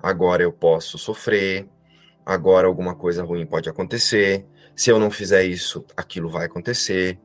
agora 0.00 0.44
eu 0.44 0.52
posso 0.52 0.96
sofrer, 0.96 1.68
agora 2.24 2.68
alguma 2.68 2.94
coisa 2.94 3.24
ruim 3.24 3.44
pode 3.44 3.68
acontecer, 3.68 4.46
se 4.76 4.90
eu 4.90 4.98
não 5.00 5.10
fizer 5.10 5.42
isso, 5.42 5.84
aquilo 5.96 6.28
vai 6.28 6.46
acontecer. 6.46 7.18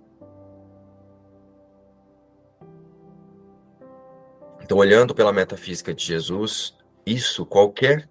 Então, 4.63 4.79
olhando 4.79 5.13
pela 5.13 5.31
metafísica 5.31 5.93
de 5.93 6.03
Jesus, 6.03 6.75
isso, 7.05 7.45
qualquer 7.45 8.09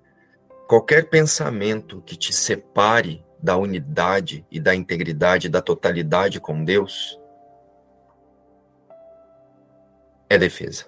qualquer 0.68 1.10
pensamento 1.10 2.00
que 2.02 2.16
te 2.16 2.32
separe 2.32 3.24
da 3.44 3.58
unidade 3.58 4.46
e 4.50 4.58
da 4.58 4.74
integridade, 4.74 5.50
da 5.50 5.60
totalidade 5.60 6.40
com 6.40 6.64
Deus, 6.64 7.20
é 10.30 10.38
defesa. 10.38 10.86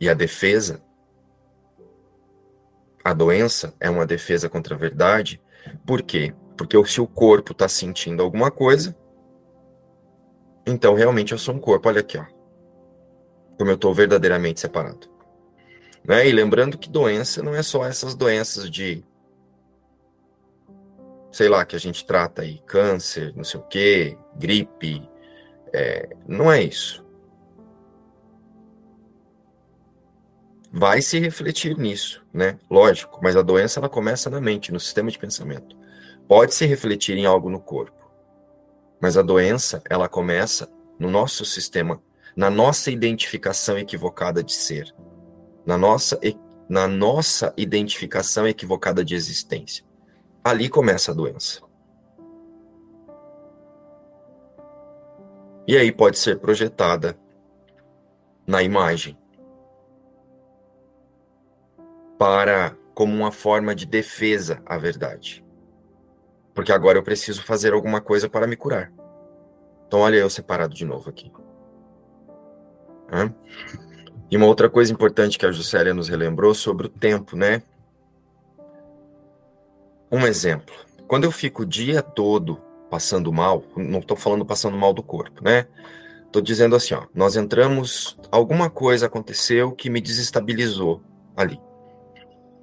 E 0.00 0.08
a 0.08 0.14
defesa 0.14 0.82
a 3.04 3.12
doença 3.12 3.74
é 3.78 3.90
uma 3.90 4.06
defesa 4.06 4.48
contra 4.48 4.74
a 4.74 4.78
verdade. 4.78 5.42
Por 5.84 6.00
quê? 6.00 6.34
Porque 6.56 6.82
se 6.86 7.00
o 7.00 7.06
corpo 7.06 7.52
está 7.52 7.68
sentindo 7.68 8.22
alguma 8.22 8.50
coisa, 8.50 8.96
então 10.66 10.94
realmente 10.94 11.32
eu 11.32 11.38
sou 11.38 11.54
um 11.54 11.58
corpo. 11.58 11.86
Olha 11.86 12.00
aqui, 12.00 12.16
ó. 12.16 12.24
Como 13.58 13.70
eu 13.70 13.74
estou 13.74 13.92
verdadeiramente 13.92 14.60
separado. 14.60 15.11
Né? 16.04 16.28
E 16.28 16.32
lembrando 16.32 16.78
que 16.78 16.88
doença 16.88 17.42
não 17.42 17.54
é 17.54 17.62
só 17.62 17.84
essas 17.84 18.14
doenças 18.14 18.70
de. 18.70 19.04
Sei 21.30 21.48
lá, 21.48 21.64
que 21.64 21.74
a 21.74 21.78
gente 21.78 22.04
trata 22.04 22.42
aí, 22.42 22.58
câncer, 22.66 23.32
não 23.34 23.44
sei 23.44 23.60
o 23.60 23.62
quê, 23.62 24.18
gripe. 24.36 25.08
É, 25.72 26.14
não 26.26 26.52
é 26.52 26.62
isso. 26.62 27.02
vai 30.72 31.02
se 31.02 31.18
refletir 31.18 31.76
nisso, 31.76 32.24
né? 32.32 32.58
Lógico, 32.70 33.20
mas 33.22 33.36
a 33.36 33.42
doença 33.42 33.78
ela 33.78 33.90
começa 33.90 34.30
na 34.30 34.40
mente, 34.40 34.72
no 34.72 34.80
sistema 34.80 35.10
de 35.10 35.18
pensamento. 35.18 35.76
Pode 36.26 36.54
se 36.54 36.64
refletir 36.64 37.18
em 37.18 37.26
algo 37.26 37.50
no 37.50 37.60
corpo, 37.60 38.10
mas 38.98 39.18
a 39.18 39.22
doença 39.22 39.82
ela 39.88 40.08
começa 40.08 40.72
no 40.98 41.10
nosso 41.10 41.44
sistema, 41.44 42.00
na 42.34 42.48
nossa 42.48 42.90
identificação 42.90 43.76
equivocada 43.76 44.42
de 44.42 44.54
ser, 44.54 44.94
na 45.64 45.78
nossa 45.78 46.18
na 46.68 46.88
nossa 46.88 47.52
identificação 47.56 48.46
equivocada 48.48 49.04
de 49.04 49.14
existência. 49.14 49.84
Ali 50.42 50.68
começa 50.68 51.10
a 51.10 51.14
doença. 51.14 51.60
E 55.66 55.76
aí 55.76 55.92
pode 55.92 56.18
ser 56.18 56.38
projetada 56.38 57.16
na 58.46 58.62
imagem 58.62 59.18
para 62.18 62.76
como 62.94 63.14
uma 63.14 63.30
forma 63.30 63.74
de 63.74 63.84
defesa 63.86 64.62
à 64.64 64.78
verdade. 64.78 65.44
Porque 66.54 66.72
agora 66.72 66.98
eu 66.98 67.02
preciso 67.02 67.42
fazer 67.44 67.72
alguma 67.72 68.00
coisa 68.00 68.28
para 68.28 68.46
me 68.46 68.56
curar. 68.56 68.92
Então, 69.86 70.00
olha 70.00 70.16
eu 70.16 70.30
separado 70.30 70.74
de 70.74 70.84
novo 70.84 71.10
aqui. 71.10 71.32
E 74.32 74.36
uma 74.38 74.46
outra 74.46 74.70
coisa 74.70 74.90
importante 74.90 75.38
que 75.38 75.44
a 75.44 75.52
Juscelia 75.52 75.92
nos 75.92 76.08
relembrou 76.08 76.54
sobre 76.54 76.86
o 76.86 76.88
tempo, 76.88 77.36
né? 77.36 77.62
Um 80.10 80.26
exemplo. 80.26 80.74
Quando 81.06 81.24
eu 81.24 81.30
fico 81.30 81.64
o 81.64 81.66
dia 81.66 82.00
todo 82.00 82.58
passando 82.88 83.30
mal, 83.30 83.62
não 83.76 83.98
estou 83.98 84.16
falando 84.16 84.46
passando 84.46 84.74
mal 84.74 84.94
do 84.94 85.02
corpo, 85.02 85.44
né? 85.44 85.66
Estou 86.24 86.40
dizendo 86.40 86.74
assim, 86.74 86.94
ó, 86.94 87.02
nós 87.14 87.36
entramos, 87.36 88.16
alguma 88.30 88.70
coisa 88.70 89.04
aconteceu 89.04 89.70
que 89.72 89.90
me 89.90 90.00
desestabilizou 90.00 91.02
ali. 91.36 91.60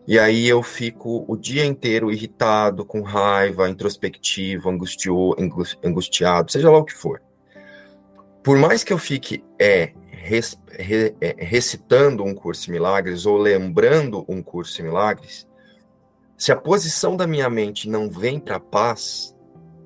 E 0.07 0.17
aí 0.17 0.47
eu 0.47 0.63
fico 0.63 1.23
o 1.27 1.37
dia 1.37 1.63
inteiro 1.63 2.11
irritado, 2.11 2.83
com 2.83 3.03
raiva, 3.03 3.69
introspectivo, 3.69 4.71
angustiado, 5.83 6.51
seja 6.51 6.71
lá 6.71 6.79
o 6.79 6.83
que 6.83 6.95
for. 6.95 7.21
Por 8.43 8.57
mais 8.57 8.83
que 8.83 8.91
eu 8.91 8.97
fique 8.97 9.43
é, 9.59 9.93
recitando 11.37 12.23
um 12.23 12.35
curso 12.35 12.69
em 12.69 12.73
milagres 12.73 13.25
ou 13.25 13.37
lembrando 13.37 14.25
um 14.27 14.41
curso 14.43 14.81
em 14.81 14.85
milagres, 14.85 15.47
se 16.37 16.51
a 16.51 16.55
posição 16.55 17.17
da 17.17 17.27
minha 17.27 17.49
mente 17.49 17.89
não 17.89 18.09
vem 18.09 18.39
para 18.39 18.57
a 18.57 18.59
paz, 18.59 19.35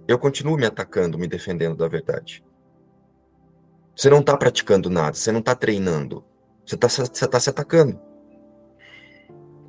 eu 0.07 0.19
continuo 0.19 0.57
me 0.57 0.65
atacando, 0.65 1.17
me 1.17 1.27
defendendo 1.27 1.75
da 1.75 1.87
verdade. 1.87 2.43
Você 3.95 4.09
não 4.09 4.19
está 4.19 4.35
praticando 4.35 4.89
nada, 4.89 5.15
você 5.15 5.31
não 5.31 5.39
está 5.39 5.55
treinando, 5.55 6.23
você 6.65 6.75
está 6.75 6.87
você 6.87 7.27
tá 7.27 7.39
se 7.39 7.49
atacando. 7.49 7.99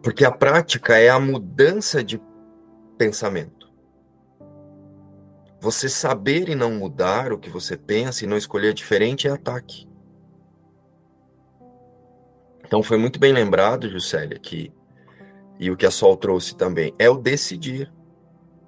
Porque 0.02 0.24
a 0.24 0.30
prática 0.30 0.98
é 0.98 1.08
a 1.08 1.18
mudança 1.18 2.02
de 2.02 2.20
pensamento. 2.98 3.72
Você 5.60 5.88
saber 5.88 6.50
e 6.50 6.54
não 6.54 6.72
mudar 6.72 7.32
o 7.32 7.38
que 7.38 7.48
você 7.48 7.76
pensa 7.76 8.24
e 8.24 8.26
não 8.26 8.36
escolher 8.36 8.74
diferente 8.74 9.26
é 9.26 9.30
ataque. 9.30 9.88
Então 12.66 12.82
foi 12.82 12.98
muito 12.98 13.18
bem 13.18 13.32
lembrado, 13.32 13.88
Juscelia, 13.88 14.38
que 14.38 14.72
e 15.58 15.70
o 15.70 15.76
que 15.76 15.86
a 15.86 15.90
Sol 15.90 16.16
trouxe 16.16 16.56
também 16.56 16.92
é 16.98 17.08
o 17.08 17.16
decidir. 17.16 17.92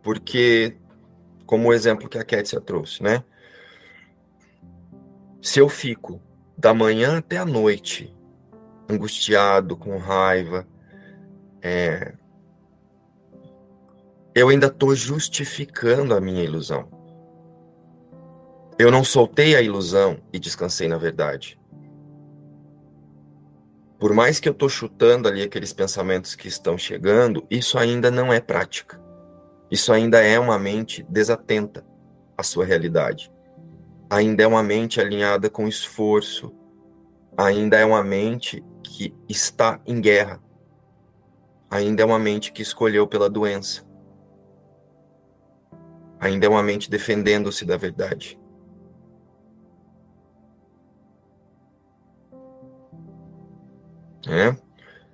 Porque, 0.02 0.76
como 1.44 1.68
o 1.68 1.72
exemplo 1.72 2.08
que 2.08 2.18
a 2.18 2.24
Kétia 2.24 2.60
trouxe, 2.60 3.02
né? 3.02 3.24
Se 5.42 5.58
eu 5.58 5.68
fico 5.68 6.20
da 6.56 6.72
manhã 6.72 7.18
até 7.18 7.38
a 7.38 7.44
noite 7.44 8.14
angustiado, 8.88 9.76
com 9.76 9.98
raiva, 9.98 10.66
é, 11.60 12.14
eu 14.34 14.48
ainda 14.48 14.68
estou 14.68 14.94
justificando 14.94 16.14
a 16.14 16.20
minha 16.20 16.44
ilusão. 16.44 16.88
Eu 18.78 18.90
não 18.90 19.02
soltei 19.02 19.56
a 19.56 19.62
ilusão 19.62 20.18
e 20.32 20.38
descansei 20.38 20.86
na 20.86 20.98
verdade. 20.98 21.58
Por 23.98 24.12
mais 24.12 24.38
que 24.38 24.48
eu 24.48 24.52
estou 24.52 24.68
chutando 24.68 25.26
ali 25.28 25.42
aqueles 25.42 25.72
pensamentos 25.72 26.34
que 26.34 26.48
estão 26.48 26.76
chegando, 26.76 27.46
isso 27.50 27.78
ainda 27.78 28.10
não 28.10 28.32
é 28.32 28.40
prática. 28.40 29.00
Isso 29.70 29.92
ainda 29.92 30.20
é 30.20 30.38
uma 30.38 30.58
mente 30.58 31.04
desatenta 31.08 31.84
à 32.36 32.42
sua 32.42 32.64
realidade. 32.64 33.32
Ainda 34.10 34.42
é 34.42 34.46
uma 34.46 34.62
mente 34.62 35.00
alinhada 35.00 35.48
com 35.48 35.66
esforço. 35.66 36.52
Ainda 37.36 37.78
é 37.78 37.84
uma 37.84 38.02
mente 38.04 38.62
que 38.82 39.14
está 39.28 39.80
em 39.86 40.00
guerra 40.00 40.40
ainda 41.70 42.02
é 42.02 42.06
uma 42.06 42.18
mente 42.18 42.52
que 42.52 42.62
escolheu 42.62 43.06
pela 43.06 43.28
doença. 43.28 43.84
Ainda 46.18 46.46
é 46.46 46.48
uma 46.48 46.62
mente 46.62 46.90
defendendo-se 46.90 47.64
da 47.64 47.76
verdade. 47.76 48.38
É? 54.28 54.56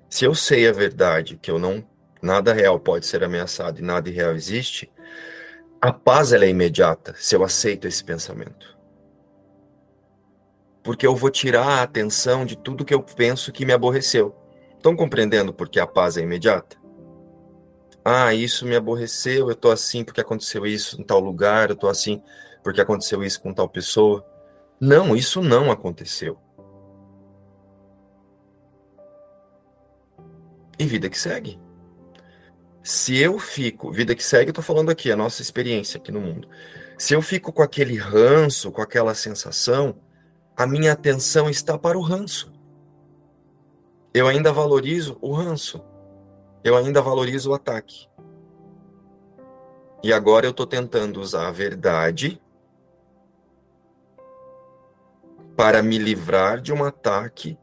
Se 0.09 0.25
eu 0.25 0.35
sei 0.35 0.69
a 0.69 0.73
verdade, 0.73 1.37
que 1.37 1.51
eu 1.51 1.59
não 1.59 1.85
nada 2.23 2.53
real 2.53 2.79
pode 2.79 3.05
ser 3.05 3.25
ameaçado 3.25 3.81
e 3.81 3.83
nada 3.83 4.09
real 4.09 4.33
existe, 4.33 4.91
a 5.81 5.93
paz 5.93 6.33
ela 6.33 6.45
é 6.45 6.49
imediata 6.49 7.15
se 7.19 7.35
eu 7.35 7.43
aceito 7.43 7.89
esse 7.89 8.05
pensamento. 8.05 8.79
Porque 10.85 11.07
eu 11.07 11.17
vou 11.17 11.31
tirar 11.31 11.67
a 11.67 11.83
atenção 11.83 12.47
de 12.47 12.57
tudo 12.57 12.85
que 12.85 12.95
eu 12.95 13.03
penso 13.03 13.53
que 13.53 13.67
me 13.67 13.73
aborreceu. 13.73 14.35
Estão 14.77 14.95
compreendendo 14.95 15.53
por 15.53 15.69
que 15.69 15.81
a 15.81 15.87
paz 15.87 16.17
é 16.17 16.23
imediata? 16.23 16.77
Ah, 18.05 18.35
isso 18.35 18.67
me 18.67 18.75
aborreceu, 18.75 19.49
eu 19.49 19.55
tô 19.55 19.71
assim 19.71 20.05
porque 20.05 20.21
aconteceu 20.21 20.67
isso 20.67 21.01
em 21.01 21.05
tal 21.05 21.21
lugar, 21.21 21.71
eu 21.71 21.77
tô 21.77 21.89
assim 21.89 22.23
porque 22.63 22.81
aconteceu 22.81 23.23
isso 23.23 23.41
com 23.41 23.53
tal 23.53 23.69
pessoa. 23.69 24.25
Não, 24.81 25.17
isso 25.17 25.41
não 25.41 25.71
aconteceu. 25.71 26.39
E 30.83 30.85
vida 30.85 31.09
que 31.09 31.17
segue. 31.17 31.61
Se 32.83 33.17
eu 33.17 33.39
fico, 33.39 33.93
vida 33.93 34.17
que 34.17 34.25
segue, 34.25 34.51
eu 34.51 34.55
tô 34.55 34.63
falando 34.63 34.91
aqui, 34.91 35.13
a 35.13 35.17
nossa 35.17 35.41
experiência 35.41 35.97
aqui 35.97 36.11
no 36.11 36.21
mundo. 36.21 36.49
Se 36.99 37.15
eu 37.15 37.23
fico 37.23 37.53
com 37.53 37.63
aquele 37.63 37.97
ranço, 37.97 38.73
com 38.73 38.83
aquela 38.83 39.15
sensação, 39.15 39.95
a 40.57 40.67
minha 40.67 40.91
atenção 40.91 41.49
está 41.49 41.79
para 41.79 41.97
o 41.97 42.03
ranço. 42.03 42.53
Eu 44.13 44.27
ainda 44.27 44.53
valorizo 44.53 45.17
o 45.21 45.33
ranço. 45.33 45.81
Eu 46.65 46.77
ainda 46.77 47.01
valorizo 47.01 47.53
o 47.53 47.55
ataque. 47.55 48.09
E 50.03 50.13
agora 50.13 50.47
eu 50.47 50.51
estou 50.51 50.67
tentando 50.67 51.21
usar 51.21 51.47
a 51.47 51.53
verdade 51.53 52.43
para 55.57 55.81
me 55.81 55.97
livrar 55.97 56.61
de 56.61 56.73
um 56.73 56.83
ataque 56.83 57.57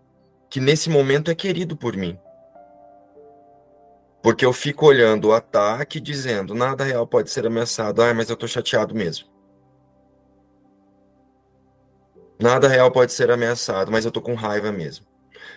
que 0.49 0.61
nesse 0.61 0.89
momento 0.89 1.29
é 1.29 1.35
querido 1.35 1.75
por 1.75 1.97
mim. 1.97 2.17
Porque 4.21 4.45
eu 4.45 4.51
fico 4.51 4.85
olhando 4.85 5.29
o 5.29 5.33
ataque 5.33 5.99
dizendo, 5.99 6.53
nada 6.53 6.83
real 6.83 7.07
pode 7.07 7.29
ser 7.29 7.45
ameaçado. 7.45 8.01
Ah, 8.01 8.13
mas 8.13 8.29
eu 8.29 8.33
estou 8.33 8.49
chateado 8.49 8.93
mesmo. 8.93 9.27
Nada 12.41 12.67
real 12.67 12.91
pode 12.91 13.11
ser 13.11 13.31
ameaçado, 13.31 13.91
mas 13.91 14.05
eu 14.05 14.09
estou 14.09 14.23
com 14.23 14.33
raiva 14.33 14.71
mesmo. 14.71 15.05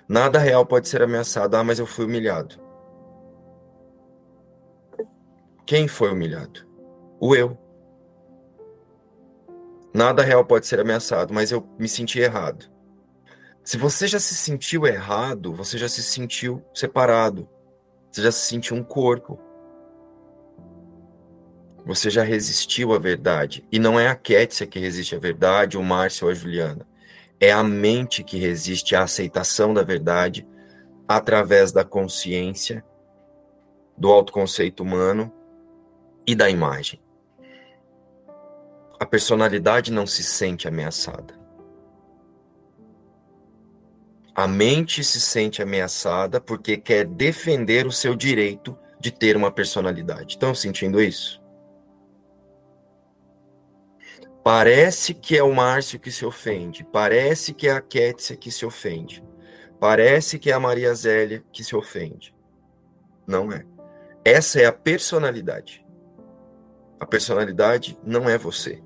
Nada 0.09 0.39
real 0.39 0.65
pode 0.67 0.89
ser 0.89 1.03
ameaçado. 1.03 1.57
Ah, 1.57 1.65
mas 1.65 1.79
eu 1.79 1.87
fui 1.87 2.05
humilhado. 2.05 2.57
Quem 5.67 5.89
foi 5.89 6.11
humilhado? 6.11 6.67
O 7.21 7.35
eu. 7.35 7.57
Nada 9.95 10.23
real 10.23 10.45
pode 10.45 10.67
ser 10.67 10.81
ameaçado, 10.81 11.35
mas 11.35 11.53
eu 11.53 11.69
me 11.79 11.89
senti 11.89 12.19
errado. 12.19 12.71
Se 13.65 13.77
você 13.77 14.09
já 14.09 14.19
se 14.19 14.35
sentiu 14.35 14.87
errado, 14.87 15.53
você 15.55 15.79
já 15.79 15.89
se 15.89 16.03
sentiu 16.03 16.65
separado. 16.75 17.49
Você 18.13 18.23
já 18.23 18.31
se 18.31 18.47
sentiu 18.47 18.77
um 18.77 18.85
corpo. 18.85 19.41
Você 21.87 22.11
já 22.11 22.23
resistiu 22.23 22.93
à 22.93 22.99
verdade. 22.99 23.67
E 23.73 23.79
não 23.79 23.99
é 23.99 24.07
a 24.07 24.15
Kétia 24.15 24.67
que 24.67 24.79
resiste 24.79 25.17
à 25.17 25.19
verdade, 25.19 25.79
o 25.79 25.83
Márcio 25.83 26.27
ou 26.27 26.31
a 26.31 26.35
Juliana. 26.35 26.87
É 27.41 27.51
a 27.51 27.65
mente 27.65 28.23
que 28.23 28.39
resiste 28.39 28.95
à 28.95 29.03
aceitação 29.03 29.73
da 29.73 29.83
verdade 29.83 30.47
através 31.09 31.73
da 31.73 31.85
consciência, 31.85 32.85
do 33.97 34.13
autoconceito 34.13 34.83
humano 34.83 35.33
e 36.27 36.35
da 36.35 36.49
imagem 36.49 37.01
a 39.03 39.05
personalidade 39.05 39.91
não 39.91 40.07
se 40.07 40.23
sente 40.23 40.69
ameaçada. 40.69 41.35
A 44.35 44.49
mente 44.49 45.05
se 45.05 45.21
sente 45.21 45.63
ameaçada 45.63 46.41
porque 46.41 46.77
quer 46.77 47.07
defender 47.07 47.87
o 47.87 47.93
seu 47.93 48.15
direito 48.15 48.77
de 48.99 49.11
ter 49.11 49.37
uma 49.37 49.51
personalidade. 49.51 50.35
Estão 50.35 50.55
sentindo 50.55 51.03
isso? 51.03 51.43
Parece 54.43 55.15
que 55.15 55.37
é 55.37 55.43
o 55.43 55.55
Márcio 55.55 56.01
que 56.01 56.11
se 56.11 56.25
ofende, 56.25 56.85
parece 56.85 57.55
que 57.55 57.69
é 57.69 57.73
a 57.73 57.81
Kétia 57.81 58.37
que 58.37 58.51
se 58.51 58.67
ofende, 58.67 59.23
parece 59.79 60.37
que 60.37 60.51
é 60.51 60.55
a 60.55 60.59
Maria 60.59 60.93
Zélia 60.95 61.45
que 61.53 61.63
se 61.63 61.77
ofende. 61.77 62.35
Não 63.27 63.53
é. 63.53 63.65
Essa 64.25 64.61
é 64.61 64.67
a 64.67 64.73
personalidade. 64.73 65.87
A 66.99 67.07
personalidade 67.07 67.99
não 68.05 68.29
é 68.29 68.37
você. 68.37 68.83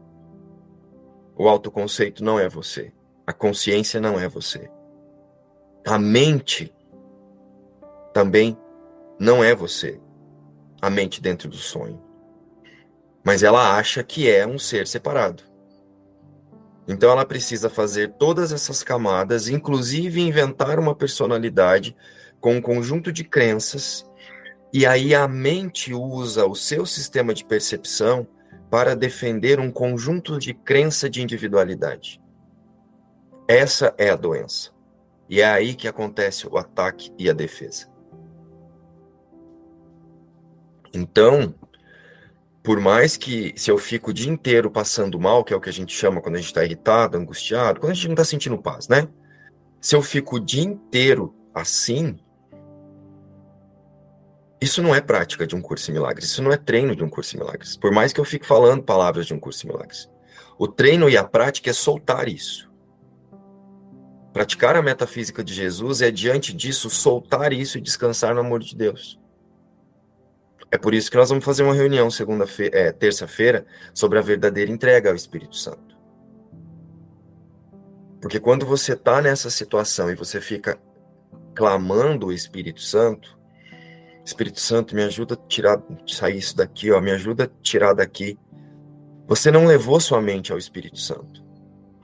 O 1.37 1.49
autoconceito 1.49 2.25
não 2.25 2.39
é 2.39 2.49
você. 2.49 2.93
A 3.27 3.33
consciência 3.33 4.01
não 4.01 4.19
é 4.19 4.29
você. 4.29 4.71
A 5.87 6.01
mente 6.01 6.75
também 8.13 8.59
não 9.21 9.45
é 9.45 9.55
você. 9.55 10.01
A 10.83 10.91
mente 10.91 11.23
dentro 11.23 11.49
do 11.49 11.57
sonho. 11.57 12.03
Mas 13.25 13.45
ela 13.45 13.77
acha 13.77 14.03
que 14.03 14.29
é 14.29 14.45
um 14.45 14.59
ser 14.59 14.89
separado. 14.89 15.45
Então 16.89 17.11
ela 17.11 17.25
precisa 17.25 17.71
fazer 17.71 18.15
todas 18.15 18.51
essas 18.51 18.83
camadas, 18.83 19.49
inclusive 19.49 20.21
inventar 20.21 20.81
uma 20.81 20.95
personalidade 20.95 21.97
com 22.41 22.57
um 22.57 22.61
conjunto 22.61 23.13
de 23.13 23.23
crenças, 23.23 24.05
e 24.73 24.85
aí 24.85 25.15
a 25.15 25.29
mente 25.29 25.95
usa 25.95 26.47
o 26.47 26.55
seu 26.57 26.85
sistema 26.85 27.33
de 27.33 27.45
percepção 27.45 28.27
para 28.69 28.97
defender 28.97 29.61
um 29.61 29.71
conjunto 29.71 30.37
de 30.37 30.53
crença 30.53 31.09
de 31.09 31.23
individualidade. 31.23 32.21
Essa 33.47 33.95
é 33.97 34.11
a 34.11 34.17
doença. 34.17 34.76
E 35.29 35.41
é 35.41 35.47
aí 35.47 35.75
que 35.75 35.89
acontece 35.89 36.47
o 36.47 36.57
ataque 36.57 37.13
e 37.19 37.29
a 37.29 37.33
defesa. 37.33 37.89
Então, 40.95 41.55
por 42.63 42.81
mais 42.81 43.17
que 43.17 43.53
se 43.57 43.71
eu 43.71 43.79
fico 43.79 44.11
o 44.11 44.15
dia 44.15 44.31
inteiro 44.31 44.71
passando 44.71 45.21
mal, 45.21 45.45
que 45.45 45.53
é 45.53 45.57
o 45.57 45.61
que 45.61 45.69
a 45.69 45.73
gente 45.73 45.95
chama 45.95 46.21
quando 46.21 46.37
a 46.37 46.39
gente 46.39 46.49
está 46.49 46.65
irritado, 46.65 47.17
angustiado, 47.17 47.81
quando 47.81 47.93
a 47.93 47.95
gente 47.95 48.09
não 48.09 48.15
está 48.15 48.25
sentindo 48.25 48.59
paz, 48.59 48.89
né? 48.89 49.09
Se 49.81 49.95
eu 49.95 50.03
fico 50.03 50.37
o 50.37 50.41
dia 50.41 50.65
inteiro 50.65 51.35
assim, 51.55 52.19
isso 54.61 54.83
não 54.83 54.95
é 54.95 55.01
prática 55.01 55.47
de 55.47 55.55
um 55.55 55.61
curso 55.61 55.91
em 55.91 55.95
milagres, 55.95 56.31
isso 56.31 56.43
não 56.43 56.51
é 56.51 56.57
treino 56.57 56.97
de 56.97 57.05
um 57.05 57.09
curso 57.09 57.37
em 57.37 57.39
milagres. 57.39 57.77
Por 57.77 57.93
mais 57.93 58.13
que 58.13 58.21
eu 58.21 58.25
fique 58.25 58.47
falando 58.47 58.83
palavras 58.83 59.27
de 59.27 59.35
um 59.35 59.39
curso 59.39 59.65
em 59.65 59.71
milagres. 59.71 60.11
O 60.59 60.67
treino 60.67 61.09
e 61.09 61.17
a 61.17 61.23
prática 61.23 61.71
é 61.71 61.73
soltar 61.73 62.29
isso. 62.29 62.69
Praticar 64.37 64.77
a 64.77 64.83
metafísica 64.83 65.43
de 65.43 65.55
Jesus 65.55 66.03
é, 66.03 66.11
diante 66.11 66.53
disso, 66.53 66.91
soltar 66.91 67.55
isso 67.55 67.79
e 67.79 67.81
descansar 67.81 68.35
no 68.35 68.41
amor 68.43 68.61
de 68.61 68.77
Deus. 68.77 69.19
É 70.71 70.77
por 70.77 70.93
isso 70.93 71.11
que 71.11 71.17
nós 71.17 71.31
vamos 71.31 71.43
fazer 71.43 71.63
uma 71.63 71.73
reunião 71.73 72.11
segunda-feira, 72.11 72.79
é, 72.79 72.93
terça-feira, 72.93 73.65
sobre 73.95 74.19
a 74.19 74.21
verdadeira 74.21 74.71
entrega 74.71 75.09
ao 75.09 75.17
Espírito 75.17 75.57
Santo. 75.57 75.97
Porque 78.21 78.39
quando 78.39 78.67
você 78.67 78.93
está 78.93 79.23
nessa 79.23 79.49
situação 79.49 80.11
e 80.11 80.15
você 80.15 80.39
fica 80.39 80.79
clamando 81.55 82.27
o 82.27 82.33
Espírito 82.33 82.83
Santo, 82.83 83.39
Espírito 84.23 84.61
Santo, 84.61 84.95
me 84.95 85.03
ajuda 85.03 85.33
a 85.33 85.49
tirar, 85.49 85.83
sair 86.07 86.37
isso 86.37 86.55
daqui, 86.55 86.93
ó, 86.93 87.01
me 87.01 87.11
ajuda 87.11 87.45
a 87.45 87.63
tirar 87.63 87.95
daqui. 87.95 88.39
Você 89.27 89.51
não 89.51 89.65
levou 89.65 89.99
sua 89.99 90.21
mente 90.21 90.53
ao 90.53 90.59
Espírito 90.59 90.99
Santo. 90.99 91.46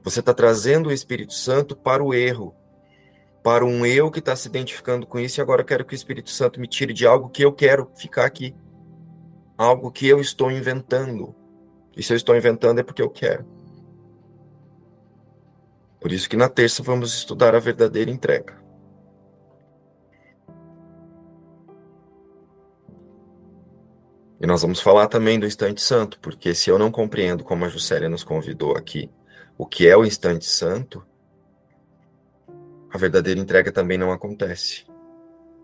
Você 0.03 0.21
está 0.21 0.35
trazendo 0.35 0.88
o 0.88 0.93
Espírito 0.93 1.33
Santo 1.33 1.77
para 1.77 2.03
o 2.03 2.12
erro, 2.12 2.55
para 3.43 3.65
um 3.65 3.87
eu 3.87 4.11
que 4.11 4.19
está 4.19 4.35
se 4.35 4.49
identificando 4.49 5.07
com 5.07 5.19
isso 5.19 5.41
e 5.41 5.43
agora 5.43 5.62
quero 5.62 5.85
que 5.85 5.95
o 5.95 5.97
Espírito 5.97 6.31
Santo 6.31 6.61
me 6.61 6.67
tire 6.67 6.93
de 6.93 7.07
algo 7.07 7.29
que 7.29 7.45
eu 7.45 7.53
quero 7.53 7.91
ficar 7.95 8.25
aqui, 8.25 8.55
algo 9.57 9.93
que 9.93 10.07
eu 10.07 10.21
estou 10.21 10.51
inventando. 10.51 11.35
E 11.97 12.03
se 12.03 12.12
eu 12.12 12.17
estou 12.17 12.37
inventando 12.37 12.81
é 12.81 12.83
porque 12.83 13.03
eu 13.03 13.11
quero. 13.11 13.47
Por 16.01 16.11
isso 16.11 16.29
que 16.29 16.37
na 16.37 16.49
terça 16.49 16.83
vamos 16.83 17.15
estudar 17.15 17.55
a 17.55 17.61
verdadeira 17.61 18.11
entrega. 18.11 18.61
E 24.41 24.47
nós 24.47 24.62
vamos 24.62 24.81
falar 24.81 25.07
também 25.07 25.38
do 25.38 25.47
instante 25.47 25.81
santo, 25.81 26.19
porque 26.19 26.53
se 26.53 26.69
eu 26.69 26.77
não 26.77 26.91
compreendo, 26.91 27.45
como 27.45 27.65
a 27.65 27.69
Juscelia 27.69 28.09
nos 28.09 28.25
convidou 28.25 28.77
aqui, 28.77 29.09
o 29.57 29.67
que 29.67 29.87
é 29.87 29.97
o 29.97 30.05
instante 30.05 30.45
santo, 30.45 31.05
a 32.91 32.99
verdadeira 32.99 33.41
entrega 33.41 33.73
também 33.73 33.97
não 33.97 34.12
acontece. 34.12 34.85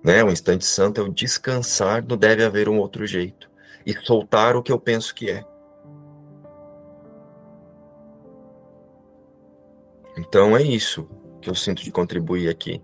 Né? 0.02 0.22
O 0.22 0.30
instante 0.30 0.64
santo 0.64 1.00
é 1.00 1.04
o 1.04 1.12
descansar 1.12 2.04
no 2.04 2.16
deve 2.16 2.44
haver 2.44 2.68
um 2.68 2.78
outro 2.78 3.06
jeito 3.06 3.50
e 3.84 3.92
soltar 4.04 4.56
o 4.56 4.62
que 4.62 4.72
eu 4.72 4.78
penso 4.78 5.14
que 5.14 5.30
é. 5.30 5.44
Então 10.16 10.56
é 10.56 10.62
isso 10.62 11.08
que 11.40 11.48
eu 11.48 11.54
sinto 11.54 11.82
de 11.82 11.92
contribuir 11.92 12.48
aqui. 12.48 12.82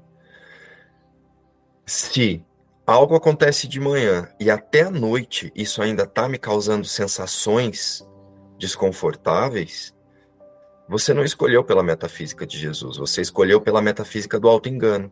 Se 1.86 2.44
algo 2.86 3.14
acontece 3.14 3.66
de 3.66 3.80
manhã 3.80 4.28
e 4.38 4.50
até 4.50 4.82
a 4.82 4.90
noite 4.90 5.52
isso 5.55 5.82
ainda 5.82 6.05
está 6.05 6.28
me 6.28 6.38
causando 6.38 6.86
sensações 6.86 8.07
desconfortáveis, 8.59 9.93
você 10.89 11.14
não 11.14 11.24
escolheu 11.24 11.64
pela 11.64 11.82
metafísica 11.82 12.47
de 12.47 12.59
Jesus, 12.59 12.99
você 12.99 13.22
escolheu 13.22 13.61
pela 13.61 13.80
metafísica 13.80 14.39
do 14.39 14.49
auto-engano. 14.49 15.11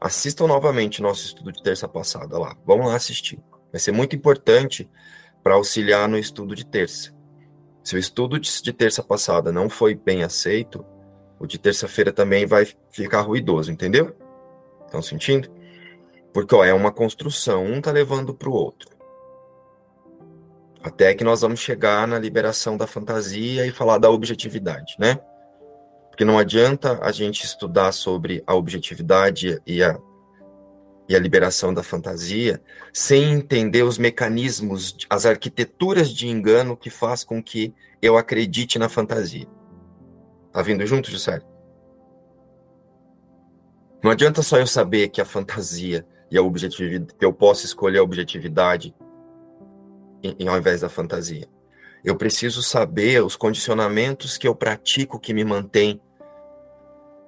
Assistam 0.00 0.46
novamente 0.46 1.02
nosso 1.02 1.26
estudo 1.26 1.52
de 1.52 1.62
terça 1.62 1.88
passada 1.88 2.38
lá. 2.38 2.56
Vamos 2.66 2.86
lá 2.86 2.96
assistir. 2.96 3.42
Vai 3.70 3.80
ser 3.80 3.92
muito 3.92 4.14
importante 4.14 4.88
para 5.42 5.54
auxiliar 5.54 6.08
no 6.08 6.18
estudo 6.18 6.54
de 6.54 6.64
terça. 6.66 7.14
Se 7.82 7.94
o 7.94 7.98
estudo 7.98 8.40
de 8.40 8.72
terça 8.72 9.02
passada 9.02 9.52
não 9.52 9.68
foi 9.68 9.94
bem 9.94 10.22
aceito, 10.22 10.84
o 11.38 11.46
de 11.46 11.58
terça-feira 11.58 12.12
também 12.12 12.46
vai 12.46 12.66
ficar 12.90 13.20
ruidoso, 13.20 13.70
entendeu? 13.70 14.16
Estão 14.86 15.02
sentindo? 15.02 15.50
Porque 16.32 16.54
ó, 16.54 16.64
é 16.64 16.72
uma 16.72 16.90
construção, 16.90 17.64
um 17.64 17.80
tá 17.80 17.92
levando 17.92 18.34
para 18.34 18.48
o 18.48 18.52
outro. 18.52 18.93
Até 20.84 21.14
que 21.14 21.24
nós 21.24 21.40
vamos 21.40 21.60
chegar 21.60 22.06
na 22.06 22.18
liberação 22.18 22.76
da 22.76 22.86
fantasia 22.86 23.66
e 23.66 23.70
falar 23.70 23.96
da 23.96 24.10
objetividade, 24.10 24.96
né? 24.98 25.18
Porque 26.10 26.26
não 26.26 26.38
adianta 26.38 26.98
a 27.02 27.10
gente 27.10 27.42
estudar 27.42 27.90
sobre 27.90 28.44
a 28.46 28.54
objetividade 28.54 29.58
e 29.66 29.82
a, 29.82 29.98
e 31.08 31.16
a 31.16 31.18
liberação 31.18 31.72
da 31.72 31.82
fantasia 31.82 32.62
sem 32.92 33.32
entender 33.32 33.82
os 33.82 33.96
mecanismos, 33.96 34.94
as 35.08 35.24
arquiteturas 35.24 36.10
de 36.10 36.28
engano 36.28 36.76
que 36.76 36.90
faz 36.90 37.24
com 37.24 37.42
que 37.42 37.74
eu 38.02 38.18
acredite 38.18 38.78
na 38.78 38.90
fantasia. 38.90 39.46
Tá 40.52 40.60
vindo 40.60 40.86
junto, 40.86 41.10
José? 41.10 41.40
Não 44.02 44.10
adianta 44.10 44.42
só 44.42 44.58
eu 44.58 44.66
saber 44.66 45.08
que 45.08 45.22
a 45.22 45.24
fantasia 45.24 46.06
e 46.30 46.36
a 46.36 46.42
objetividade, 46.42 47.14
que 47.18 47.24
eu 47.24 47.32
posso 47.32 47.64
escolher 47.64 48.00
a 48.00 48.02
objetividade 48.02 48.94
em, 50.24 50.48
ao 50.48 50.58
invés 50.58 50.80
da 50.80 50.88
fantasia. 50.88 51.48
Eu 52.04 52.16
preciso 52.16 52.62
saber 52.62 53.22
os 53.22 53.36
condicionamentos 53.36 54.36
que 54.36 54.46
eu 54.46 54.54
pratico 54.54 55.18
que 55.18 55.32
me 55.32 55.44
mantém 55.44 56.00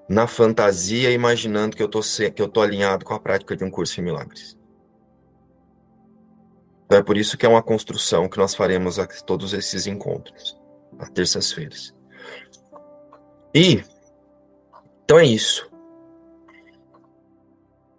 na 0.09 0.27
fantasia, 0.27 1.11
imaginando 1.11 1.77
que 1.77 1.83
eu 1.83 1.89
tô 1.89 2.01
que 2.01 2.41
eu 2.41 2.49
tô 2.49 2.61
alinhado 2.61 3.05
com 3.05 3.15
a 3.15 3.21
prática 3.21 3.57
de 3.57 3.65
um 3.65 3.71
curso 3.71 4.01
em 4.01 4.05
milagres. 4.05 4.57
Então 6.87 6.99
é 6.99 7.03
por 7.03 7.17
isso 7.17 7.37
que 7.37 7.45
é 7.45 7.49
uma 7.49 7.63
construção 7.63 8.29
que 8.29 8.39
nós 8.39 8.55
faremos 8.55 8.99
a 8.99 9.07
todos 9.07 9.53
esses 9.53 9.87
encontros, 9.87 10.57
às 10.99 11.11
terças-feiras. 11.11 11.95
E 13.55 13.83
então 15.05 15.19
é 15.19 15.25
isso. 15.25 15.71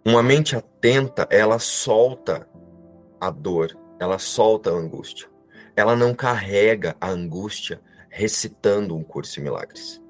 Uma 0.04 0.22
mente 0.22 0.56
atenta, 0.56 1.26
ela 1.30 1.58
solta 1.58 2.48
a 3.20 3.30
dor, 3.30 3.77
ela 3.98 4.18
solta 4.18 4.70
a 4.70 4.74
angústia. 4.74 5.28
Ela 5.76 5.94
não 5.94 6.14
carrega 6.14 6.96
a 7.00 7.08
angústia 7.08 7.80
recitando 8.08 8.96
um 8.96 9.02
curso 9.02 9.38
em 9.38 9.42
milagres. 9.42 10.02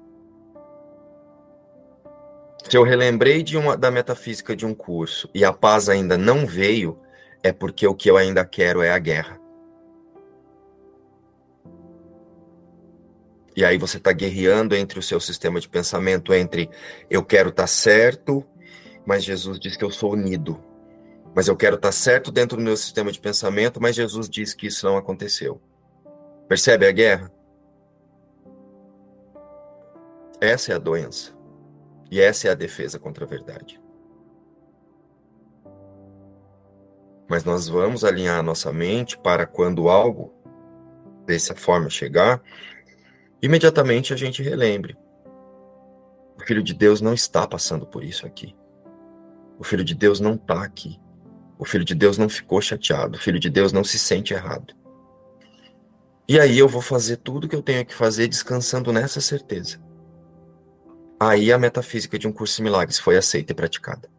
Se 2.69 2.77
eu 2.77 2.83
relembrei 2.83 3.41
de 3.41 3.57
uma, 3.57 3.77
da 3.77 3.89
metafísica 3.89 4.55
de 4.55 4.65
um 4.65 4.73
curso 4.73 5.29
e 5.33 5.45
a 5.45 5.53
paz 5.53 5.89
ainda 5.89 6.17
não 6.17 6.45
veio, 6.45 6.99
é 7.41 7.51
porque 7.51 7.87
o 7.87 7.95
que 7.95 8.09
eu 8.09 8.17
ainda 8.17 8.45
quero 8.45 8.81
é 8.81 8.91
a 8.91 8.99
guerra. 8.99 9.39
E 13.55 13.65
aí 13.65 13.77
você 13.77 13.97
está 13.97 14.11
guerreando 14.11 14.75
entre 14.75 14.99
o 14.99 15.03
seu 15.03 15.19
sistema 15.19 15.59
de 15.59 15.67
pensamento, 15.67 16.33
entre 16.33 16.69
eu 17.09 17.23
quero 17.23 17.49
estar 17.49 17.63
tá 17.63 17.67
certo 17.67 18.45
mas 19.09 19.23
Jesus 19.23 19.59
diz 19.59 19.75
que 19.75 19.83
eu 19.83 19.89
sou 19.89 20.13
unido. 20.13 20.63
Mas 21.35 21.47
eu 21.47 21.55
quero 21.55 21.75
estar 21.75 21.91
certo 21.91 22.31
dentro 22.31 22.57
do 22.57 22.63
meu 22.63 22.75
sistema 22.75 23.11
de 23.11 23.19
pensamento, 23.19 23.81
mas 23.81 23.95
Jesus 23.95 24.29
diz 24.29 24.53
que 24.53 24.67
isso 24.67 24.85
não 24.85 24.97
aconteceu. 24.97 25.61
Percebe 26.47 26.87
a 26.87 26.91
guerra? 26.91 27.31
Essa 30.41 30.73
é 30.73 30.75
a 30.75 30.79
doença. 30.79 31.37
E 32.09 32.19
essa 32.19 32.47
é 32.47 32.51
a 32.51 32.55
defesa 32.55 32.97
contra 32.97 33.25
a 33.25 33.27
verdade. 33.27 33.79
Mas 37.27 37.43
nós 37.43 37.67
vamos 37.67 38.03
alinhar 38.03 38.39
a 38.39 38.43
nossa 38.43 38.73
mente 38.73 39.15
para 39.17 39.45
quando 39.45 39.89
algo 39.89 40.33
dessa 41.27 41.53
forma 41.53 41.91
chegar, 41.91 42.41
imediatamente 43.39 44.11
a 44.11 44.17
gente 44.17 44.41
relembre. 44.41 44.97
O 46.35 46.41
Filho 46.43 46.63
de 46.63 46.73
Deus 46.73 47.01
não 47.01 47.13
está 47.13 47.47
passando 47.47 47.85
por 47.85 48.03
isso 48.03 48.25
aqui. 48.25 48.55
O 49.59 49.63
Filho 49.63 49.83
de 49.83 49.93
Deus 49.93 50.19
não 50.19 50.33
está 50.33 50.63
aqui. 50.63 50.99
O 51.59 51.65
Filho 51.65 51.83
de 51.83 51.93
Deus 51.93 52.17
não 52.17 52.29
ficou 52.29 52.61
chateado. 52.61 53.17
O 53.17 53.21
Filho 53.21 53.37
de 53.37 53.49
Deus 53.49 53.73
não 53.73 53.83
se 53.83 53.99
sente 53.99 54.33
errado. 54.33 54.73
E 56.25 56.39
aí 56.39 56.57
eu 56.57 56.69
vou 56.69 56.81
fazer 56.81 57.17
tudo 57.17 57.43
o 57.43 57.49
que 57.49 57.55
eu 57.55 57.61
tenho 57.61 57.85
que 57.85 57.93
fazer 57.93 58.29
descansando 58.29 58.93
nessa 58.93 59.19
certeza. 59.19 59.77
Aí 61.19 61.51
a 61.51 61.57
metafísica 61.57 62.17
de 62.17 62.29
um 62.29 62.31
curso 62.31 62.55
de 62.55 62.63
milagres 62.63 62.97
foi 62.97 63.17
aceita 63.17 63.51
e 63.51 63.55
praticada. 63.55 64.09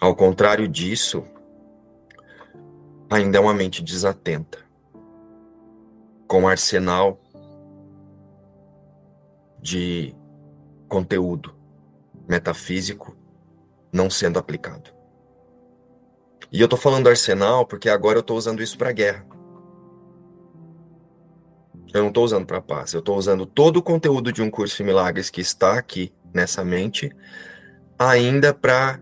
Ao 0.00 0.16
contrário 0.16 0.66
disso, 0.66 1.26
ainda 3.10 3.36
é 3.36 3.40
uma 3.40 3.52
mente 3.52 3.82
desatenta, 3.82 4.58
com 6.26 6.48
arsenal 6.48 7.20
de 9.60 10.14
conteúdo 10.88 11.54
metafísico 12.26 13.17
não 13.92 14.10
sendo 14.10 14.38
aplicado. 14.38 14.90
E 16.50 16.60
eu 16.60 16.64
estou 16.64 16.78
falando 16.78 17.08
arsenal 17.08 17.66
porque 17.66 17.88
agora 17.88 18.18
eu 18.18 18.22
estou 18.22 18.36
usando 18.36 18.62
isso 18.62 18.78
para 18.78 18.92
guerra. 18.92 19.26
Eu 21.92 22.02
não 22.02 22.08
estou 22.08 22.24
usando 22.24 22.46
para 22.46 22.60
paz. 22.60 22.92
Eu 22.92 23.00
estou 23.00 23.16
usando 23.16 23.46
todo 23.46 23.78
o 23.78 23.82
conteúdo 23.82 24.32
de 24.32 24.42
um 24.42 24.50
curso 24.50 24.76
de 24.76 24.84
milagres 24.84 25.30
que 25.30 25.40
está 25.40 25.78
aqui 25.78 26.12
nessa 26.32 26.64
mente, 26.64 27.10
ainda 27.98 28.52
para 28.52 29.00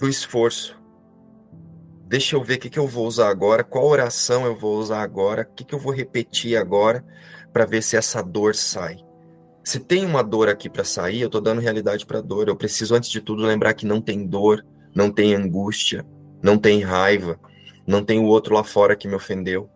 o 0.00 0.06
esforço. 0.06 0.80
Deixa 2.06 2.36
eu 2.36 2.44
ver 2.44 2.54
o 2.54 2.58
que, 2.60 2.70
que 2.70 2.78
eu 2.78 2.86
vou 2.86 3.06
usar 3.06 3.28
agora, 3.28 3.64
qual 3.64 3.84
oração 3.84 4.46
eu 4.46 4.56
vou 4.56 4.78
usar 4.78 5.02
agora, 5.02 5.42
o 5.42 5.54
que, 5.54 5.64
que 5.64 5.74
eu 5.74 5.78
vou 5.78 5.92
repetir 5.92 6.56
agora, 6.56 7.04
para 7.52 7.66
ver 7.66 7.82
se 7.82 7.96
essa 7.96 8.22
dor 8.22 8.54
sai. 8.54 9.05
Se 9.66 9.80
tem 9.80 10.06
uma 10.06 10.22
dor 10.22 10.48
aqui 10.48 10.70
para 10.70 10.84
sair, 10.84 11.22
eu 11.22 11.26
estou 11.26 11.40
dando 11.40 11.60
realidade 11.60 12.06
para 12.06 12.20
dor. 12.20 12.46
Eu 12.46 12.54
preciso, 12.54 12.94
antes 12.94 13.10
de 13.10 13.20
tudo, 13.20 13.42
lembrar 13.42 13.74
que 13.74 13.84
não 13.84 14.00
tem 14.00 14.24
dor, 14.24 14.64
não 14.94 15.10
tem 15.10 15.34
angústia, 15.34 16.06
não 16.40 16.56
tem 16.56 16.84
raiva, 16.84 17.36
não 17.84 18.04
tem 18.04 18.20
o 18.20 18.26
outro 18.26 18.54
lá 18.54 18.62
fora 18.62 18.94
que 18.94 19.08
me 19.08 19.16
ofendeu. 19.16 19.68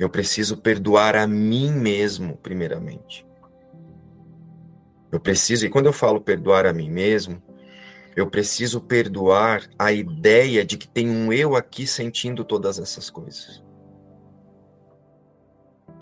Eu 0.00 0.10
preciso 0.10 0.56
perdoar 0.56 1.14
a 1.14 1.28
mim 1.28 1.70
mesmo, 1.70 2.36
primeiramente. 2.38 3.24
Eu 5.12 5.20
preciso, 5.20 5.64
e 5.64 5.70
quando 5.70 5.86
eu 5.86 5.92
falo 5.92 6.20
perdoar 6.20 6.66
a 6.66 6.72
mim 6.72 6.90
mesmo, 6.90 7.40
eu 8.16 8.28
preciso 8.28 8.80
perdoar 8.80 9.70
a 9.78 9.92
ideia 9.92 10.64
de 10.64 10.76
que 10.76 10.88
tem 10.88 11.08
um 11.08 11.32
eu 11.32 11.54
aqui 11.54 11.86
sentindo 11.86 12.44
todas 12.44 12.80
essas 12.80 13.08
coisas. 13.08 13.62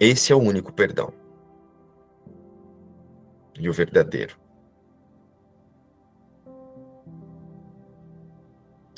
Esse 0.00 0.32
é 0.32 0.34
o 0.34 0.40
único 0.40 0.72
perdão 0.72 1.19
e 3.60 3.68
o 3.68 3.72
verdadeiro. 3.72 4.36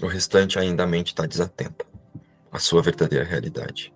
O 0.01 0.07
restante 0.07 0.59
ainda 0.59 0.85
a 0.85 0.87
mente 0.87 1.09
está 1.09 1.27
desatenta 1.27 1.85
à 2.51 2.59
sua 2.59 2.83
verdadeira 2.83 3.25
realidade. 3.25 3.93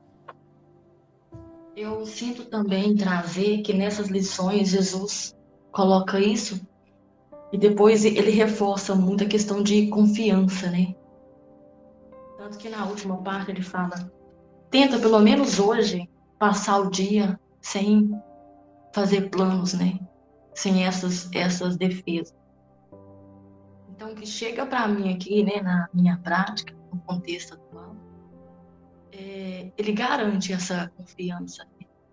Eu 1.77 2.05
sinto 2.07 2.45
também 2.45 2.97
trazer 2.97 3.63
que 3.63 3.73
nessas 3.73 4.09
lições 4.09 4.69
Jesus 4.69 5.37
coloca 5.71 6.19
isso 6.19 6.61
e 7.53 7.59
depois 7.59 8.05
ele 8.05 8.31
reforça 8.31 8.95
muito 8.95 9.25
a 9.25 9.27
questão 9.27 9.63
de 9.63 9.87
confiança, 9.89 10.71
né? 10.71 10.95
Tanto 12.39 12.59
que 12.59 12.69
na 12.69 12.87
última 12.87 13.17
parte 13.19 13.51
ele 13.51 13.63
fala: 13.63 14.11
tenta 14.71 14.99
pelo 14.99 15.19
menos 15.21 15.59
hoje 15.59 16.09
passar 16.39 16.79
o 16.79 16.91
dia 16.91 17.39
sem 17.61 18.11
fazer 18.93 19.29
planos, 19.29 19.75
né? 19.75 19.99
Sem 20.57 20.85
essas, 20.85 21.31
essas 21.33 21.77
defesas. 21.77 22.35
Então, 23.91 24.13
o 24.13 24.15
que 24.15 24.27
chega 24.27 24.67
para 24.67 24.89
mim 24.89 25.15
aqui, 25.15 25.45
né, 25.45 25.61
na 25.63 25.89
minha 25.93 26.17
prática, 26.19 26.75
no 26.93 26.99
contexto 27.01 27.55
atual, 27.55 27.95
é, 29.13 29.71
ele 29.77 29.93
garante 29.93 30.53
essa 30.53 30.91
confiança, 30.97 31.67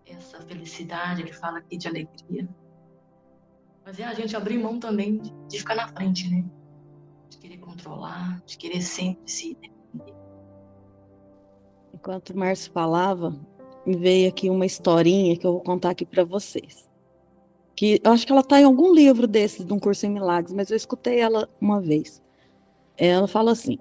essa 0.05 0.41
felicidade, 0.41 1.21
ele 1.21 1.31
fala 1.31 1.59
aqui 1.59 1.77
de 1.77 1.87
alegria. 1.87 2.47
Mas 3.85 3.99
é 3.99 4.03
a 4.03 4.13
gente 4.13 4.35
abrir 4.35 4.57
mão 4.57 4.77
também 4.77 5.17
de, 5.17 5.33
de 5.49 5.59
ficar 5.59 5.75
na 5.75 5.87
frente, 5.87 6.29
né? 6.29 6.45
De 7.29 7.37
querer 7.37 7.57
controlar, 7.57 8.41
de 8.45 8.57
querer 8.57 8.81
sempre 8.81 9.29
se 9.29 9.55
defender. 9.55 10.13
Enquanto 11.93 12.31
o 12.31 12.37
Márcio 12.37 12.71
falava, 12.71 13.37
me 13.85 13.97
veio 13.97 14.29
aqui 14.29 14.49
uma 14.49 14.65
historinha 14.65 15.37
que 15.37 15.45
eu 15.45 15.53
vou 15.53 15.61
contar 15.61 15.91
aqui 15.91 16.05
para 16.05 16.23
vocês 16.23 16.92
que 17.75 17.99
eu 18.03 18.11
acho 18.11 18.25
que 18.25 18.31
ela 18.31 18.41
está 18.41 18.59
em 18.59 18.65
algum 18.65 18.93
livro 18.93 19.27
desses, 19.27 19.65
de 19.65 19.73
um 19.73 19.79
curso 19.79 20.05
em 20.05 20.09
milagres, 20.09 20.53
mas 20.53 20.69
eu 20.69 20.77
escutei 20.77 21.19
ela 21.19 21.49
uma 21.59 21.81
vez. 21.81 22.21
Ela 22.97 23.27
fala 23.27 23.51
assim: 23.51 23.79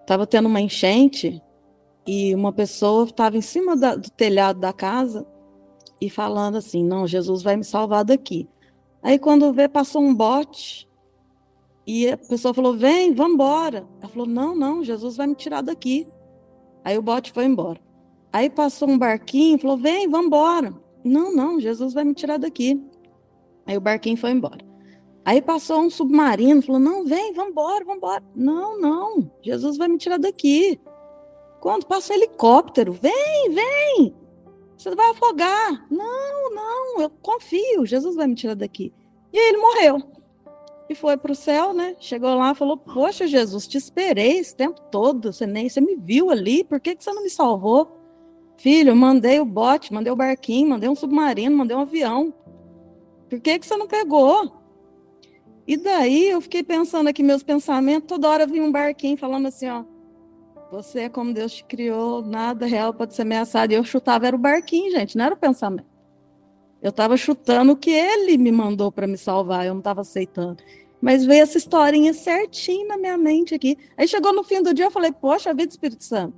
estava 0.00 0.26
tendo 0.26 0.46
uma 0.46 0.60
enchente 0.60 1.42
e 2.06 2.34
uma 2.34 2.52
pessoa 2.52 3.04
estava 3.04 3.36
em 3.36 3.42
cima 3.42 3.76
da, 3.76 3.94
do 3.94 4.10
telhado 4.10 4.60
da 4.60 4.72
casa 4.72 5.26
e 6.00 6.10
falando 6.10 6.56
assim: 6.56 6.84
Não, 6.84 7.06
Jesus 7.06 7.42
vai 7.42 7.56
me 7.56 7.64
salvar 7.64 8.04
daqui. 8.04 8.48
Aí 9.02 9.18
quando 9.18 9.52
vê, 9.52 9.68
passou 9.68 10.02
um 10.02 10.14
bote 10.14 10.88
e 11.86 12.08
a 12.08 12.18
pessoa 12.18 12.52
falou: 12.52 12.74
Vem, 12.76 13.14
vamos 13.14 13.34
embora. 13.34 13.86
Ela 14.00 14.08
falou: 14.08 14.26
Não, 14.26 14.54
não, 14.54 14.84
Jesus 14.84 15.16
vai 15.16 15.26
me 15.26 15.34
tirar 15.34 15.62
daqui. 15.62 16.06
Aí 16.84 16.96
o 16.98 17.02
bote 17.02 17.32
foi 17.32 17.44
embora. 17.44 17.80
Aí 18.32 18.48
passou 18.48 18.88
um 18.88 18.98
barquinho, 18.98 19.58
falou: 19.58 19.76
Vem, 19.76 20.08
vamos 20.08 20.26
embora. 20.26 20.74
Não, 21.02 21.34
não, 21.34 21.58
Jesus 21.58 21.94
vai 21.94 22.04
me 22.04 22.14
tirar 22.14 22.38
daqui. 22.38 22.80
Aí 23.70 23.76
o 23.76 23.80
barquinho 23.80 24.16
foi 24.16 24.32
embora. 24.32 24.64
Aí 25.24 25.40
passou 25.40 25.80
um 25.82 25.88
submarino, 25.88 26.60
falou: 26.60 26.80
não, 26.80 27.04
vem, 27.04 27.32
vambora, 27.32 27.84
vambora. 27.84 28.24
Não, 28.34 28.80
não, 28.80 29.30
Jesus 29.40 29.76
vai 29.76 29.86
me 29.86 29.96
tirar 29.96 30.18
daqui. 30.18 30.80
Quando 31.60 31.86
passa 31.86 32.12
um 32.12 32.16
helicóptero, 32.16 32.92
vem, 32.92 33.48
vem, 33.48 34.12
você 34.76 34.92
vai 34.92 35.10
afogar. 35.10 35.86
Não, 35.88 36.50
não, 36.52 37.00
eu 37.00 37.10
confio, 37.22 37.86
Jesus 37.86 38.16
vai 38.16 38.26
me 38.26 38.34
tirar 38.34 38.56
daqui. 38.56 38.92
E 39.32 39.38
aí 39.38 39.48
ele 39.50 39.58
morreu. 39.58 40.02
E 40.88 40.94
foi 40.96 41.16
para 41.16 41.30
o 41.30 41.36
céu, 41.36 41.72
né? 41.72 41.94
Chegou 42.00 42.34
lá 42.34 42.56
falou: 42.56 42.76
Poxa, 42.76 43.28
Jesus, 43.28 43.68
te 43.68 43.78
esperei 43.78 44.38
esse 44.38 44.56
tempo 44.56 44.80
todo, 44.90 45.32
você 45.32 45.46
nem 45.46 45.68
você 45.68 45.80
me 45.80 45.94
viu 45.94 46.28
ali, 46.32 46.64
por 46.64 46.80
que, 46.80 46.96
que 46.96 47.04
você 47.04 47.12
não 47.12 47.22
me 47.22 47.30
salvou? 47.30 48.00
Filho, 48.56 48.96
mandei 48.96 49.38
o 49.38 49.44
bote, 49.44 49.94
mandei 49.94 50.12
o 50.12 50.16
barquinho, 50.16 50.70
mandei 50.70 50.88
um 50.88 50.96
submarino, 50.96 51.56
mandei 51.56 51.76
um 51.76 51.82
avião. 51.82 52.34
Por 53.30 53.40
que, 53.40 53.60
que 53.60 53.66
você 53.66 53.76
não 53.76 53.86
pegou? 53.86 54.60
E 55.64 55.76
daí 55.76 56.28
eu 56.28 56.40
fiquei 56.40 56.64
pensando 56.64 57.08
aqui, 57.08 57.22
meus 57.22 57.44
pensamentos, 57.44 58.08
toda 58.08 58.28
hora 58.28 58.44
vinha 58.44 58.64
um 58.64 58.72
barquinho 58.72 59.16
falando 59.16 59.46
assim, 59.46 59.68
ó. 59.68 59.84
Você 60.72 61.02
é 61.02 61.08
como 61.08 61.32
Deus 61.32 61.52
te 61.52 61.64
criou, 61.64 62.22
nada 62.22 62.66
real 62.66 62.92
pode 62.92 63.14
ser 63.14 63.22
ameaçado. 63.22 63.72
E 63.72 63.76
eu 63.76 63.84
chutava, 63.84 64.26
era 64.26 64.34
o 64.34 64.38
barquinho, 64.38 64.90
gente, 64.90 65.16
não 65.16 65.24
era 65.24 65.34
o 65.34 65.38
pensamento. 65.38 65.88
Eu 66.82 66.90
estava 66.90 67.16
chutando 67.16 67.72
o 67.72 67.76
que 67.76 67.90
ele 67.90 68.36
me 68.36 68.50
mandou 68.50 68.90
para 68.90 69.06
me 69.06 69.16
salvar, 69.16 69.64
eu 69.64 69.74
não 69.74 69.80
estava 69.80 70.00
aceitando. 70.00 70.60
Mas 71.00 71.24
veio 71.24 71.42
essa 71.42 71.56
historinha 71.56 72.12
certinho 72.12 72.88
na 72.88 72.96
minha 72.96 73.16
mente 73.16 73.54
aqui. 73.54 73.78
Aí 73.96 74.08
chegou 74.08 74.32
no 74.32 74.42
fim 74.42 74.62
do 74.62 74.74
dia, 74.74 74.86
eu 74.86 74.90
falei, 74.90 75.12
poxa 75.12 75.54
vida, 75.54 75.70
Espírito 75.70 76.02
Santo, 76.02 76.34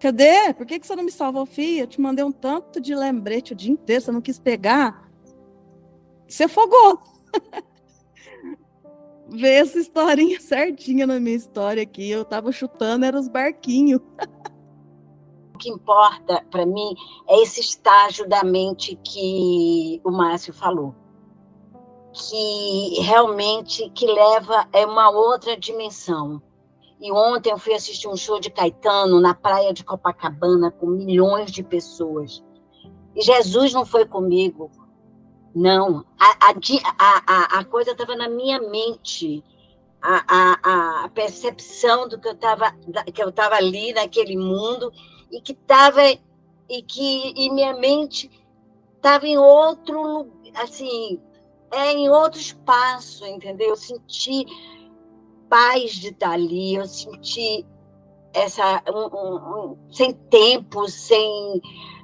cadê? 0.00 0.54
Por 0.54 0.64
que, 0.64 0.78
que 0.78 0.86
você 0.86 0.96
não 0.96 1.04
me 1.04 1.12
salvou, 1.12 1.44
filha? 1.44 1.82
Eu 1.82 1.86
te 1.86 2.00
mandei 2.00 2.24
um 2.24 2.32
tanto 2.32 2.80
de 2.80 2.94
lembrete 2.94 3.52
o 3.52 3.56
dia 3.56 3.72
inteiro, 3.72 4.02
você 4.02 4.12
não 4.12 4.22
quis 4.22 4.38
pegar. 4.38 5.07
Você 6.28 6.44
afogou. 6.44 7.00
Vê 9.30 9.56
essa 9.56 9.78
historinha 9.78 10.40
certinha 10.40 11.06
na 11.06 11.18
minha 11.18 11.36
história 11.36 11.82
aqui. 11.82 12.10
Eu 12.10 12.24
tava 12.24 12.52
chutando, 12.52 13.04
eram 13.04 13.18
os 13.18 13.28
barquinhos. 13.28 14.00
o 15.54 15.58
que 15.58 15.70
importa 15.70 16.44
para 16.50 16.64
mim 16.64 16.94
é 17.28 17.42
esse 17.42 17.60
estágio 17.60 18.28
da 18.28 18.44
mente 18.44 18.96
que 19.02 20.00
o 20.04 20.10
Márcio 20.10 20.54
falou, 20.54 20.94
que 22.12 23.00
realmente 23.00 23.90
que 23.90 24.06
leva 24.06 24.68
é 24.72 24.86
uma 24.86 25.10
outra 25.10 25.56
dimensão. 25.56 26.40
E 27.00 27.12
ontem 27.12 27.50
eu 27.50 27.58
fui 27.58 27.74
assistir 27.74 28.08
um 28.08 28.16
show 28.16 28.40
de 28.40 28.50
Caetano 28.50 29.20
na 29.20 29.34
praia 29.34 29.72
de 29.72 29.84
Copacabana 29.84 30.70
com 30.70 30.86
milhões 30.86 31.50
de 31.50 31.62
pessoas. 31.62 32.42
E 33.14 33.22
Jesus 33.22 33.72
não 33.72 33.84
foi 33.84 34.04
comigo. 34.06 34.70
Não, 35.58 36.04
a, 36.16 36.50
a, 36.50 37.22
a, 37.26 37.58
a 37.58 37.64
coisa 37.64 37.90
estava 37.90 38.14
na 38.14 38.28
minha 38.28 38.60
mente. 38.60 39.42
A, 40.00 40.22
a, 40.28 41.04
a 41.04 41.08
percepção 41.08 42.08
do 42.08 42.20
que 42.20 42.28
eu 42.28 42.32
estava 42.32 42.70
que 43.12 43.20
eu 43.20 43.30
estava 43.30 43.56
ali 43.56 43.92
naquele 43.92 44.36
mundo 44.36 44.92
e 45.28 45.40
que 45.40 45.50
estava 45.50 46.00
e 46.68 46.82
que 46.86 47.32
e 47.36 47.50
minha 47.50 47.74
mente 47.74 48.30
estava 48.94 49.26
em 49.26 49.36
outro 49.36 50.28
assim 50.54 51.20
é 51.72 51.90
em 51.94 52.08
outro 52.08 52.38
espaço 52.38 53.26
entendeu 53.26 53.70
eu 53.70 53.76
senti 53.76 54.46
paz 55.50 55.94
de 55.94 56.10
estar 56.10 56.30
ali 56.30 56.76
eu 56.76 56.86
senti 56.86 57.66
essa 58.32 58.80
um, 58.88 59.16
um, 59.16 59.36
um, 59.36 59.92
sem 59.92 60.12
tempo 60.30 60.88
sem 60.88 61.60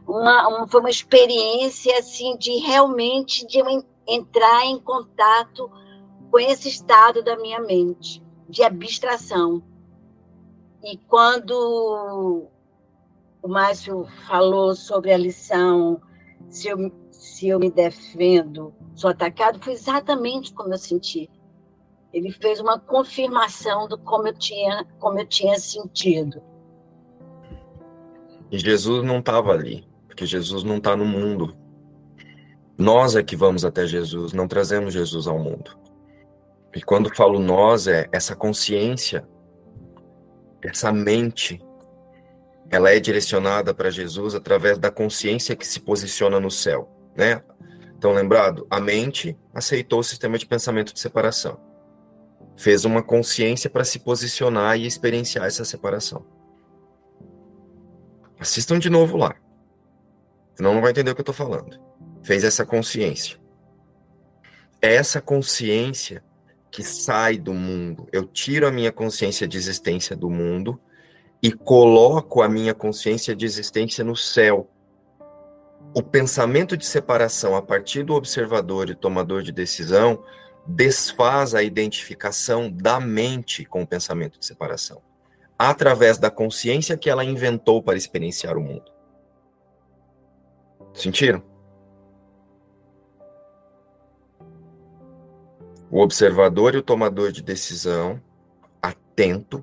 uma, 0.07 0.48
uma, 0.48 0.68
foi 0.68 0.80
uma 0.80 0.90
experiência 0.90 1.98
assim 1.98 2.36
de 2.36 2.57
realmente 2.59 3.46
de 3.46 3.61
entrar 4.07 4.64
em 4.66 4.78
contato 4.78 5.70
com 6.30 6.38
esse 6.38 6.68
estado 6.68 7.22
da 7.22 7.36
minha 7.36 7.61
mente 7.61 8.22
de 8.48 8.62
abstração 8.62 9.62
e 10.82 10.98
quando 10.98 12.46
o 13.42 13.48
Márcio 13.48 14.07
falou 14.26 14.74
sobre 14.74 15.12
a 15.12 15.16
lição 15.16 16.00
se 16.48 16.68
eu, 16.68 16.92
se 17.11 17.48
eu 17.48 17.59
me 17.59 17.70
defendo, 17.70 18.74
sou 18.94 19.11
atacado, 19.11 19.59
foi 19.62 19.72
exatamente 19.72 20.52
como 20.52 20.72
eu 20.72 20.78
senti. 20.78 21.28
Ele 22.12 22.30
fez 22.30 22.61
uma 22.61 22.78
confirmação 22.78 23.88
do 23.88 23.98
como 23.98 24.28
eu 24.28 24.34
tinha, 24.34 24.86
como 25.00 25.18
eu 25.18 25.26
tinha 25.26 25.59
sentido. 25.59 26.40
Jesus 28.52 29.02
não 29.02 29.18
estava 29.18 29.52
ali, 29.52 29.84
porque 30.15 30.27
Jesus 30.27 30.62
não 30.62 30.77
está 30.77 30.97
no 30.97 31.05
mundo. 31.05 31.57
Nós 32.79 33.17
é 33.17 33.23
que 33.23 33.35
vamos 33.35 33.65
até 33.65 33.85
Jesus, 33.85 34.33
não 34.33 34.47
trazemos 34.47 34.95
Jesus 34.95 35.27
ao 35.27 35.41
mundo. 35.41 35.77
E 36.73 36.81
quando 36.81 37.15
falo 37.15 37.41
nós, 37.41 37.89
é 37.89 38.09
essa 38.12 38.37
consciência, 38.37 39.27
essa 40.62 40.93
mente 40.93 41.61
ela 42.71 42.91
é 42.91 43.01
direcionada 43.01 43.75
para 43.75 43.91
Jesus 43.91 44.37
através 44.37 44.79
da 44.79 44.91
consciência 44.91 45.57
que 45.57 45.67
se 45.67 45.81
posiciona 45.81 46.39
no 46.39 46.51
céu, 46.51 46.89
né? 47.17 47.43
Então, 47.97 48.12
lembrado, 48.12 48.67
a 48.71 48.81
mente 48.81 49.37
aceitou 49.53 49.99
o 50.01 50.05
sistema 50.05 50.39
de 50.39 50.47
pensamento 50.47 50.95
de 50.95 51.01
separação. 51.01 51.59
Fez 52.57 52.85
uma 52.85 53.03
consciência 53.03 53.69
para 53.69 53.85
se 53.85 53.99
posicionar 53.99 54.79
e 54.79 54.87
experienciar 54.87 55.47
essa 55.47 55.65
separação. 55.65 56.25
Assistam 58.39 58.79
de 58.79 58.89
novo 58.89 59.17
lá. 59.17 59.35
Senão 60.55 60.74
não 60.74 60.80
vai 60.80 60.90
entender 60.90 61.11
o 61.11 61.14
que 61.14 61.20
eu 61.20 61.22
estou 61.30 61.34
falando. 61.34 61.78
Fez 62.22 62.44
essa 62.44 62.64
consciência. 62.64 63.38
É 64.80 64.94
essa 64.94 65.20
consciência 65.20 66.22
que 66.70 66.82
sai 66.82 67.38
do 67.38 67.55
mundo. 67.55 68.09
Eu 68.12 68.26
tiro 68.26 68.66
a 68.66 68.70
minha 68.70 68.92
consciência 68.92 69.46
de 69.46 69.57
existência 69.57 70.16
do 70.16 70.28
mundo 70.28 70.80
e 71.42 71.52
coloco 71.52 72.42
a 72.42 72.48
minha 72.48 72.74
consciência 72.74 73.36
de 73.36 73.44
existência 73.44 74.02
no 74.02 74.16
céu. 74.16 74.68
O 75.94 76.02
pensamento 76.02 76.76
de 76.76 76.86
separação 76.86 77.55
a 77.55 77.62
partir 77.62 78.02
do 78.02 78.14
observador 78.14 78.90
e 78.90 78.94
tomador 78.94 79.42
de 79.42 79.52
decisão 79.52 80.24
desfaz 80.66 81.55
a 81.55 81.62
identificação 81.62 82.70
da 82.70 82.98
mente 82.98 83.64
com 83.64 83.82
o 83.82 83.86
pensamento 83.86 84.38
de 84.38 84.46
separação, 84.46 85.02
através 85.59 86.18
da 86.18 86.30
consciência 86.30 86.96
que 86.96 87.11
ela 87.11 87.24
inventou 87.24 87.82
para 87.82 87.98
experienciar 87.98 88.57
o 88.57 88.62
mundo. 88.62 88.93
Sentiram? 90.95 91.42
O 95.90 96.01
observador 96.01 96.74
e 96.74 96.78
o 96.78 96.82
tomador 96.82 97.30
de 97.30 97.42
decisão, 97.42 98.20
atento, 98.80 99.62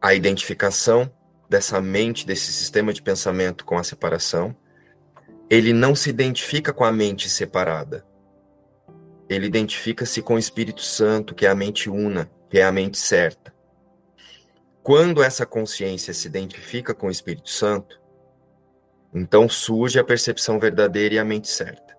a 0.00 0.14
identificação 0.14 1.12
dessa 1.48 1.80
mente, 1.80 2.26
desse 2.26 2.52
sistema 2.52 2.92
de 2.92 3.02
pensamento 3.02 3.64
com 3.64 3.76
a 3.76 3.84
separação, 3.84 4.56
ele 5.50 5.72
não 5.72 5.94
se 5.94 6.10
identifica 6.10 6.72
com 6.72 6.84
a 6.84 6.90
mente 6.90 7.28
separada. 7.28 8.06
Ele 9.28 9.46
identifica-se 9.46 10.22
com 10.22 10.34
o 10.34 10.38
Espírito 10.38 10.80
Santo, 10.80 11.34
que 11.34 11.46
é 11.46 11.50
a 11.50 11.54
mente 11.54 11.90
una, 11.90 12.30
que 12.48 12.58
é 12.58 12.64
a 12.64 12.72
mente 12.72 12.98
certa. 12.98 13.51
Quando 14.82 15.22
essa 15.22 15.46
consciência 15.46 16.12
se 16.12 16.26
identifica 16.26 16.92
com 16.92 17.06
o 17.06 17.10
Espírito 17.10 17.48
Santo, 17.48 18.00
então 19.14 19.48
surge 19.48 19.98
a 19.98 20.04
percepção 20.04 20.58
verdadeira 20.58 21.14
e 21.14 21.18
a 21.18 21.24
mente 21.24 21.48
certa. 21.48 21.96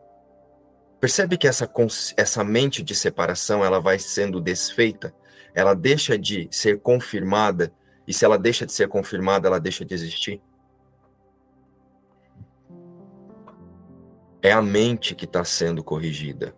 Percebe 0.99 1.38
que 1.38 1.47
essa, 1.47 1.69
essa 2.17 2.43
mente 2.43 2.81
de 2.81 2.95
separação 2.95 3.63
ela 3.63 3.79
vai 3.79 3.99
sendo 3.99 4.41
desfeita, 4.41 5.13
ela 5.53 5.73
deixa 5.73 6.17
de 6.17 6.47
ser 6.51 6.79
confirmada 6.79 7.73
e 8.07 8.13
se 8.13 8.25
ela 8.25 8.38
deixa 8.38 8.65
de 8.65 8.73
ser 8.73 8.88
confirmada, 8.88 9.47
ela 9.47 9.59
deixa 9.59 9.86
de 9.86 9.93
existir? 9.93 10.41
É 14.41 14.51
a 14.51 14.61
mente 14.61 15.15
que 15.15 15.23
está 15.23 15.45
sendo 15.45 15.84
corrigida. 15.84 16.53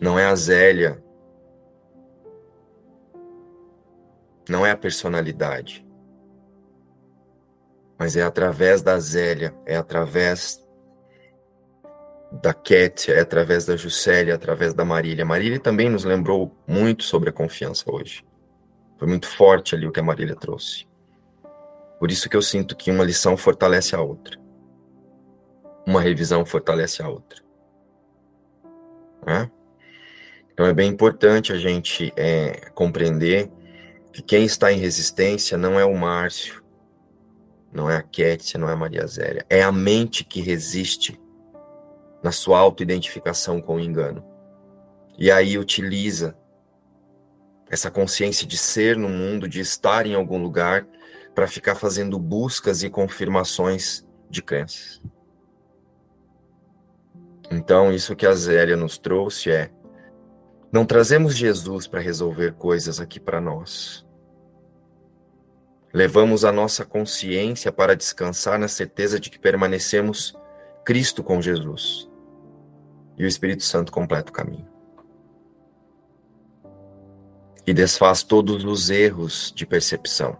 Não 0.00 0.18
é 0.18 0.26
a 0.26 0.34
Zélia. 0.34 1.02
Não 4.48 4.64
é 4.64 4.70
a 4.70 4.76
personalidade. 4.76 5.86
Mas 7.98 8.16
é 8.16 8.22
através 8.22 8.80
da 8.80 8.98
Zélia, 8.98 9.54
é 9.66 9.76
através 9.76 10.64
da 12.30 12.52
Kétia, 12.54 13.14
é 13.14 13.20
através 13.20 13.64
da 13.64 13.76
Juscelia, 13.76 14.32
é 14.32 14.36
através 14.36 14.74
da 14.74 14.84
Marília. 14.84 15.24
Marília 15.24 15.58
também 15.58 15.88
nos 15.88 16.04
lembrou 16.04 16.54
muito 16.66 17.04
sobre 17.04 17.30
a 17.30 17.32
confiança 17.32 17.90
hoje. 17.90 18.24
Foi 18.98 19.08
muito 19.08 19.26
forte 19.26 19.74
ali 19.74 19.86
o 19.86 19.92
que 19.92 20.00
a 20.00 20.02
Marília 20.02 20.36
trouxe. 20.36 20.86
Por 21.98 22.10
isso 22.10 22.28
que 22.28 22.36
eu 22.36 22.42
sinto 22.42 22.76
que 22.76 22.90
uma 22.90 23.04
lição 23.04 23.36
fortalece 23.36 23.96
a 23.96 24.00
outra. 24.00 24.38
Uma 25.86 26.00
revisão 26.00 26.44
fortalece 26.44 27.02
a 27.02 27.08
outra. 27.08 27.42
Né? 29.26 29.50
Então 30.52 30.66
é 30.66 30.72
bem 30.72 30.90
importante 30.90 31.52
a 31.52 31.58
gente 31.58 32.12
é, 32.16 32.70
compreender 32.74 33.50
que 34.18 34.22
quem 34.22 34.44
está 34.44 34.72
em 34.72 34.78
resistência 34.78 35.56
não 35.56 35.78
é 35.78 35.84
o 35.84 35.96
Márcio, 35.96 36.60
não 37.72 37.88
é 37.88 37.96
a 37.96 38.02
Kétia, 38.02 38.58
não 38.58 38.68
é 38.68 38.72
a 38.72 38.76
Maria 38.76 39.06
Zélia. 39.06 39.46
É 39.48 39.62
a 39.62 39.70
mente 39.70 40.24
que 40.24 40.40
resiste. 40.40 41.20
na 42.20 42.32
sua 42.32 42.58
autoidentificação 42.58 43.62
com 43.62 43.76
o 43.76 43.80
engano. 43.80 44.24
E 45.16 45.30
aí 45.30 45.56
utiliza 45.56 46.36
essa 47.70 47.92
consciência 47.92 48.44
de 48.44 48.56
ser 48.56 48.96
no 48.96 49.08
mundo, 49.08 49.46
de 49.46 49.60
estar 49.60 50.04
em 50.04 50.16
algum 50.16 50.42
lugar, 50.42 50.84
para 51.32 51.46
ficar 51.46 51.76
fazendo 51.76 52.18
buscas 52.18 52.82
e 52.82 52.90
confirmações 52.90 54.04
de 54.28 54.42
crenças. 54.42 55.00
Então, 57.52 57.92
isso 57.92 58.16
que 58.16 58.26
a 58.26 58.34
Zélia 58.34 58.76
nos 58.76 58.98
trouxe 58.98 59.52
é: 59.52 59.70
não 60.72 60.84
trazemos 60.84 61.36
Jesus 61.36 61.86
para 61.86 62.00
resolver 62.00 62.54
coisas 62.54 62.98
aqui 62.98 63.20
para 63.20 63.40
nós. 63.40 64.07
Levamos 65.92 66.44
a 66.44 66.52
nossa 66.52 66.84
consciência 66.84 67.72
para 67.72 67.96
descansar 67.96 68.58
na 68.58 68.68
certeza 68.68 69.18
de 69.18 69.30
que 69.30 69.38
permanecemos 69.38 70.34
Cristo 70.84 71.22
com 71.22 71.40
Jesus. 71.40 72.08
E 73.16 73.24
o 73.24 73.26
Espírito 73.26 73.64
Santo 73.64 73.90
completa 73.90 74.30
o 74.30 74.34
caminho. 74.34 74.68
E 77.66 77.72
desfaz 77.72 78.22
todos 78.22 78.64
os 78.64 78.90
erros 78.90 79.52
de 79.54 79.66
percepção, 79.66 80.36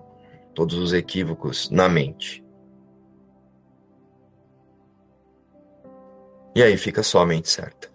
todos 0.54 0.76
os 0.78 0.92
equívocos 0.92 1.70
na 1.70 1.88
mente. 1.88 2.44
E 6.54 6.62
aí 6.62 6.76
fica 6.76 7.02
só 7.02 7.20
a 7.20 7.26
mente 7.26 7.48
certa. 7.48 7.87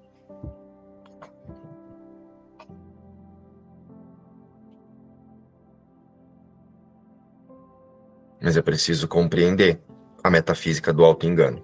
Mas 8.43 8.57
é 8.57 8.61
preciso 8.61 9.07
compreender 9.07 9.79
a 10.21 10.29
metafísica 10.29 10.91
do 10.91 11.05
auto-engano. 11.05 11.63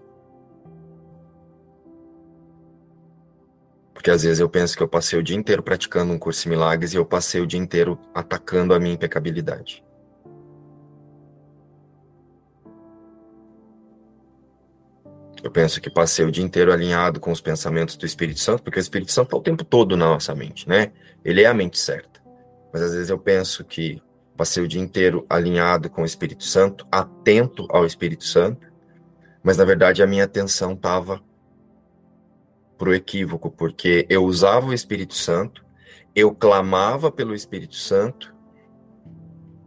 Porque 3.94 4.10
às 4.10 4.24
vezes 4.24 4.40
eu 4.40 4.50
penso 4.50 4.78
que 4.78 4.82
eu 4.82 4.88
passei 4.88 5.20
o 5.20 5.24
dia 5.24 5.36
inteiro 5.36 5.62
praticando 5.62 6.14
um 6.14 6.18
curso 6.18 6.44
de 6.44 6.50
milagres 6.50 6.94
e 6.94 6.96
eu 6.96 7.06
passei 7.06 7.42
o 7.42 7.46
dia 7.46 7.60
inteiro 7.60 8.00
atacando 8.16 8.74
a 8.74 8.80
minha 8.80 8.94
impecabilidade. 8.94 9.84
Eu 15.44 15.52
penso 15.52 15.82
que 15.82 15.90
passei 15.90 16.24
o 16.24 16.32
dia 16.32 16.44
inteiro 16.44 16.72
alinhado 16.72 17.20
com 17.20 17.30
os 17.30 17.42
pensamentos 17.42 17.98
do 17.98 18.06
Espírito 18.06 18.40
Santo, 18.40 18.64
porque 18.64 18.80
o 18.80 18.82
Espírito 18.82 19.12
Santo 19.12 19.28
está 19.28 19.38
o 19.38 19.42
tempo 19.42 19.66
todo 19.66 19.98
na 19.98 20.06
nossa 20.06 20.34
mente, 20.34 20.68
né? 20.68 20.94
Ele 21.24 21.44
é 21.44 21.48
a 21.48 21.54
mente 21.54 21.78
certa. 21.78 22.22
Mas 22.72 22.82
às 22.82 22.94
vezes 22.94 23.10
eu 23.10 23.20
penso 23.20 23.66
que 23.66 24.02
passei 24.40 24.64
o 24.64 24.68
dia 24.68 24.82
inteiro 24.82 25.24
alinhado 25.30 25.90
com 25.90 26.02
o 26.02 26.06
Espírito 26.06 26.44
Santo, 26.44 26.88
atento 26.92 27.68
ao 27.70 27.86
Espírito 27.86 28.24
Santo, 28.24 28.66
mas 29.44 29.58
na 29.58 29.66
verdade 29.66 30.02
a 30.02 30.08
minha 30.08 30.24
atenção 30.24 30.74
estava 30.74 31.22
pro 32.78 32.96
equívoco, 32.96 33.52
porque 33.52 34.08
eu 34.10 34.24
usava 34.24 34.68
o 34.68 34.74
Espírito 34.74 35.14
Santo, 35.14 35.64
eu 36.16 36.34
clamava 36.34 37.12
pelo 37.12 37.36
Espírito 37.36 37.76
Santo, 37.76 38.34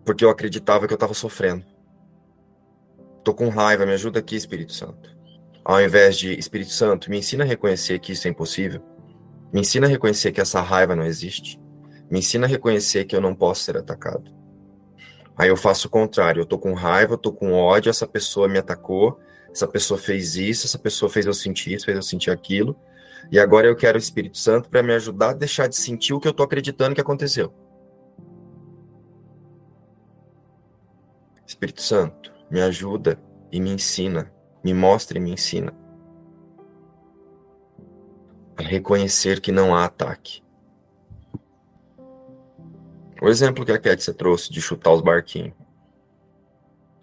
porque 0.05 0.25
eu 0.25 0.31
acreditava 0.31 0.87
que 0.89 0.93
eu 0.93 0.97
estava 0.97 1.15
sofrendo. 1.15 1.65
Tô 3.23 3.33
com 3.33 3.49
raiva, 3.51 3.87
me 3.87 3.93
ajuda 3.93 4.19
aqui, 4.19 4.35
Espírito 4.35 4.73
Santo 4.73 5.13
ao 5.65 5.81
invés 5.81 6.19
de 6.19 6.39
Espírito 6.39 6.73
Santo, 6.73 7.09
me 7.11 7.19
ensina 7.19 7.45
a 7.45 7.47
reconhecer 7.47 7.99
que 8.01 8.13
isso 8.13 8.27
é 8.27 8.31
impossível. 8.31 8.83
Me 9.53 9.61
ensina 9.61 9.87
a 9.87 9.91
reconhecer 9.91 10.33
que 10.33 10.41
essa 10.41 10.61
raiva 10.61 10.97
não 10.97 11.05
existe. 11.05 11.61
Me 12.11 12.19
ensina 12.19 12.47
a 12.47 12.49
reconhecer 12.49 13.05
que 13.05 13.15
eu 13.15 13.21
não 13.21 13.35
posso 13.35 13.63
ser 13.63 13.77
atacado. 13.77 14.42
Aí 15.37 15.49
eu 15.49 15.57
faço 15.57 15.89
o 15.89 15.91
contrário, 15.91 16.41
eu 16.41 16.47
tô 16.47 16.59
com 16.59 16.75
raiva, 16.75 17.15
eu 17.15 17.19
tô 17.19 17.33
com 17.33 17.53
ódio, 17.53 17.91
essa 17.91 18.07
pessoa 18.07 18.49
me 18.49 18.59
atacou, 18.59 19.19
essa 19.51 19.67
pessoa 19.67 19.99
fez 19.99 20.37
isso, 20.37 20.67
essa 20.67 20.79
pessoa 20.79 21.11
fez 21.11 21.27
eu 21.27 21.35
sentir 21.35 21.73
isso, 21.73 21.87
fez 21.87 21.97
eu 21.97 22.03
sentir 22.03 22.31
aquilo. 22.31 22.77
E 23.31 23.39
agora 23.39 23.67
eu 23.67 23.77
quero 23.77 23.97
o 23.97 24.01
Espírito 24.01 24.37
Santo 24.39 24.69
para 24.69 24.83
me 24.83 24.93
ajudar 24.93 25.31
a 25.31 25.35
deixar 25.35 25.69
de 25.69 25.77
sentir 25.77 26.13
o 26.13 26.21
que 26.21 26.29
eu 26.29 26.33
tô 26.33 26.43
acreditando 26.43 26.95
que 26.95 27.01
aconteceu. 27.01 27.53
Espírito 31.47 31.83
Santo, 31.83 32.33
me 32.51 32.61
ajuda 32.61 33.19
e 33.51 33.61
me 33.61 33.71
ensina 33.71 34.33
me 34.63 34.73
mostra 34.73 35.19
e 35.19 35.21
me 35.21 35.33
ensina 35.33 35.75
a 38.57 38.63
reconhecer 38.63 39.41
que 39.41 39.51
não 39.51 39.75
há 39.75 39.85
ataque. 39.85 40.42
O 43.23 43.29
exemplo 43.29 43.65
que 43.65 43.71
a 43.71 43.79
Kétia 43.79 44.13
trouxe 44.13 44.51
de 44.53 44.61
chutar 44.61 44.93
os 44.93 45.01
barquinhos. 45.01 45.55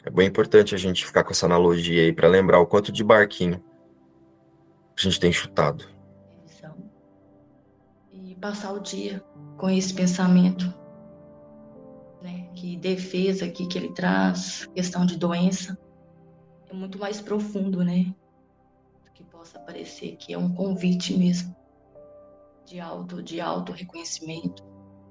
É 0.04 0.10
bem 0.10 0.28
importante 0.28 0.76
a 0.76 0.78
gente 0.78 1.06
ficar 1.06 1.24
com 1.24 1.32
essa 1.32 1.46
analogia 1.46 2.02
aí 2.02 2.12
para 2.12 2.28
lembrar 2.28 2.60
o 2.60 2.68
quanto 2.68 2.92
de 2.92 3.06
barquinho 3.06 3.64
a 4.98 5.02
gente 5.02 5.18
tem 5.18 5.32
chutado. 5.32 5.86
E 8.12 8.36
passar 8.36 8.74
o 8.74 8.82
dia 8.82 9.24
com 9.56 9.70
esse 9.70 9.94
pensamento, 9.94 10.66
né? 12.22 12.50
Que 12.54 12.76
defesa 12.76 13.46
aqui 13.46 13.66
que 13.66 13.78
ele 13.78 13.94
traz, 13.94 14.66
questão 14.76 15.06
de 15.06 15.18
doença 15.18 15.80
é 16.70 16.74
muito 16.74 17.00
mais 17.00 17.22
profundo, 17.22 17.82
né? 17.82 18.14
Do 19.06 19.12
que 19.14 19.24
possa 19.24 19.58
parecer 19.58 20.18
que 20.18 20.34
é 20.34 20.38
um 20.38 20.54
convite 20.54 21.18
mesmo 21.18 21.56
de 22.66 22.78
auto, 22.78 23.24
de 23.24 23.40
auto 23.40 23.72
reconhecimento, 23.72 24.69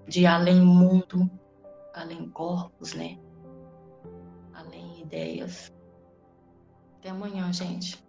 de 0.09 0.27
além 0.27 0.61
mundo, 0.61 1.31
além 1.95 2.31
corpos, 2.31 2.95
né? 2.95 3.19
Além 4.55 5.03
ideias. 5.03 5.71
Até 6.99 7.11
amanhã, 7.11 7.53
gente. 7.53 8.03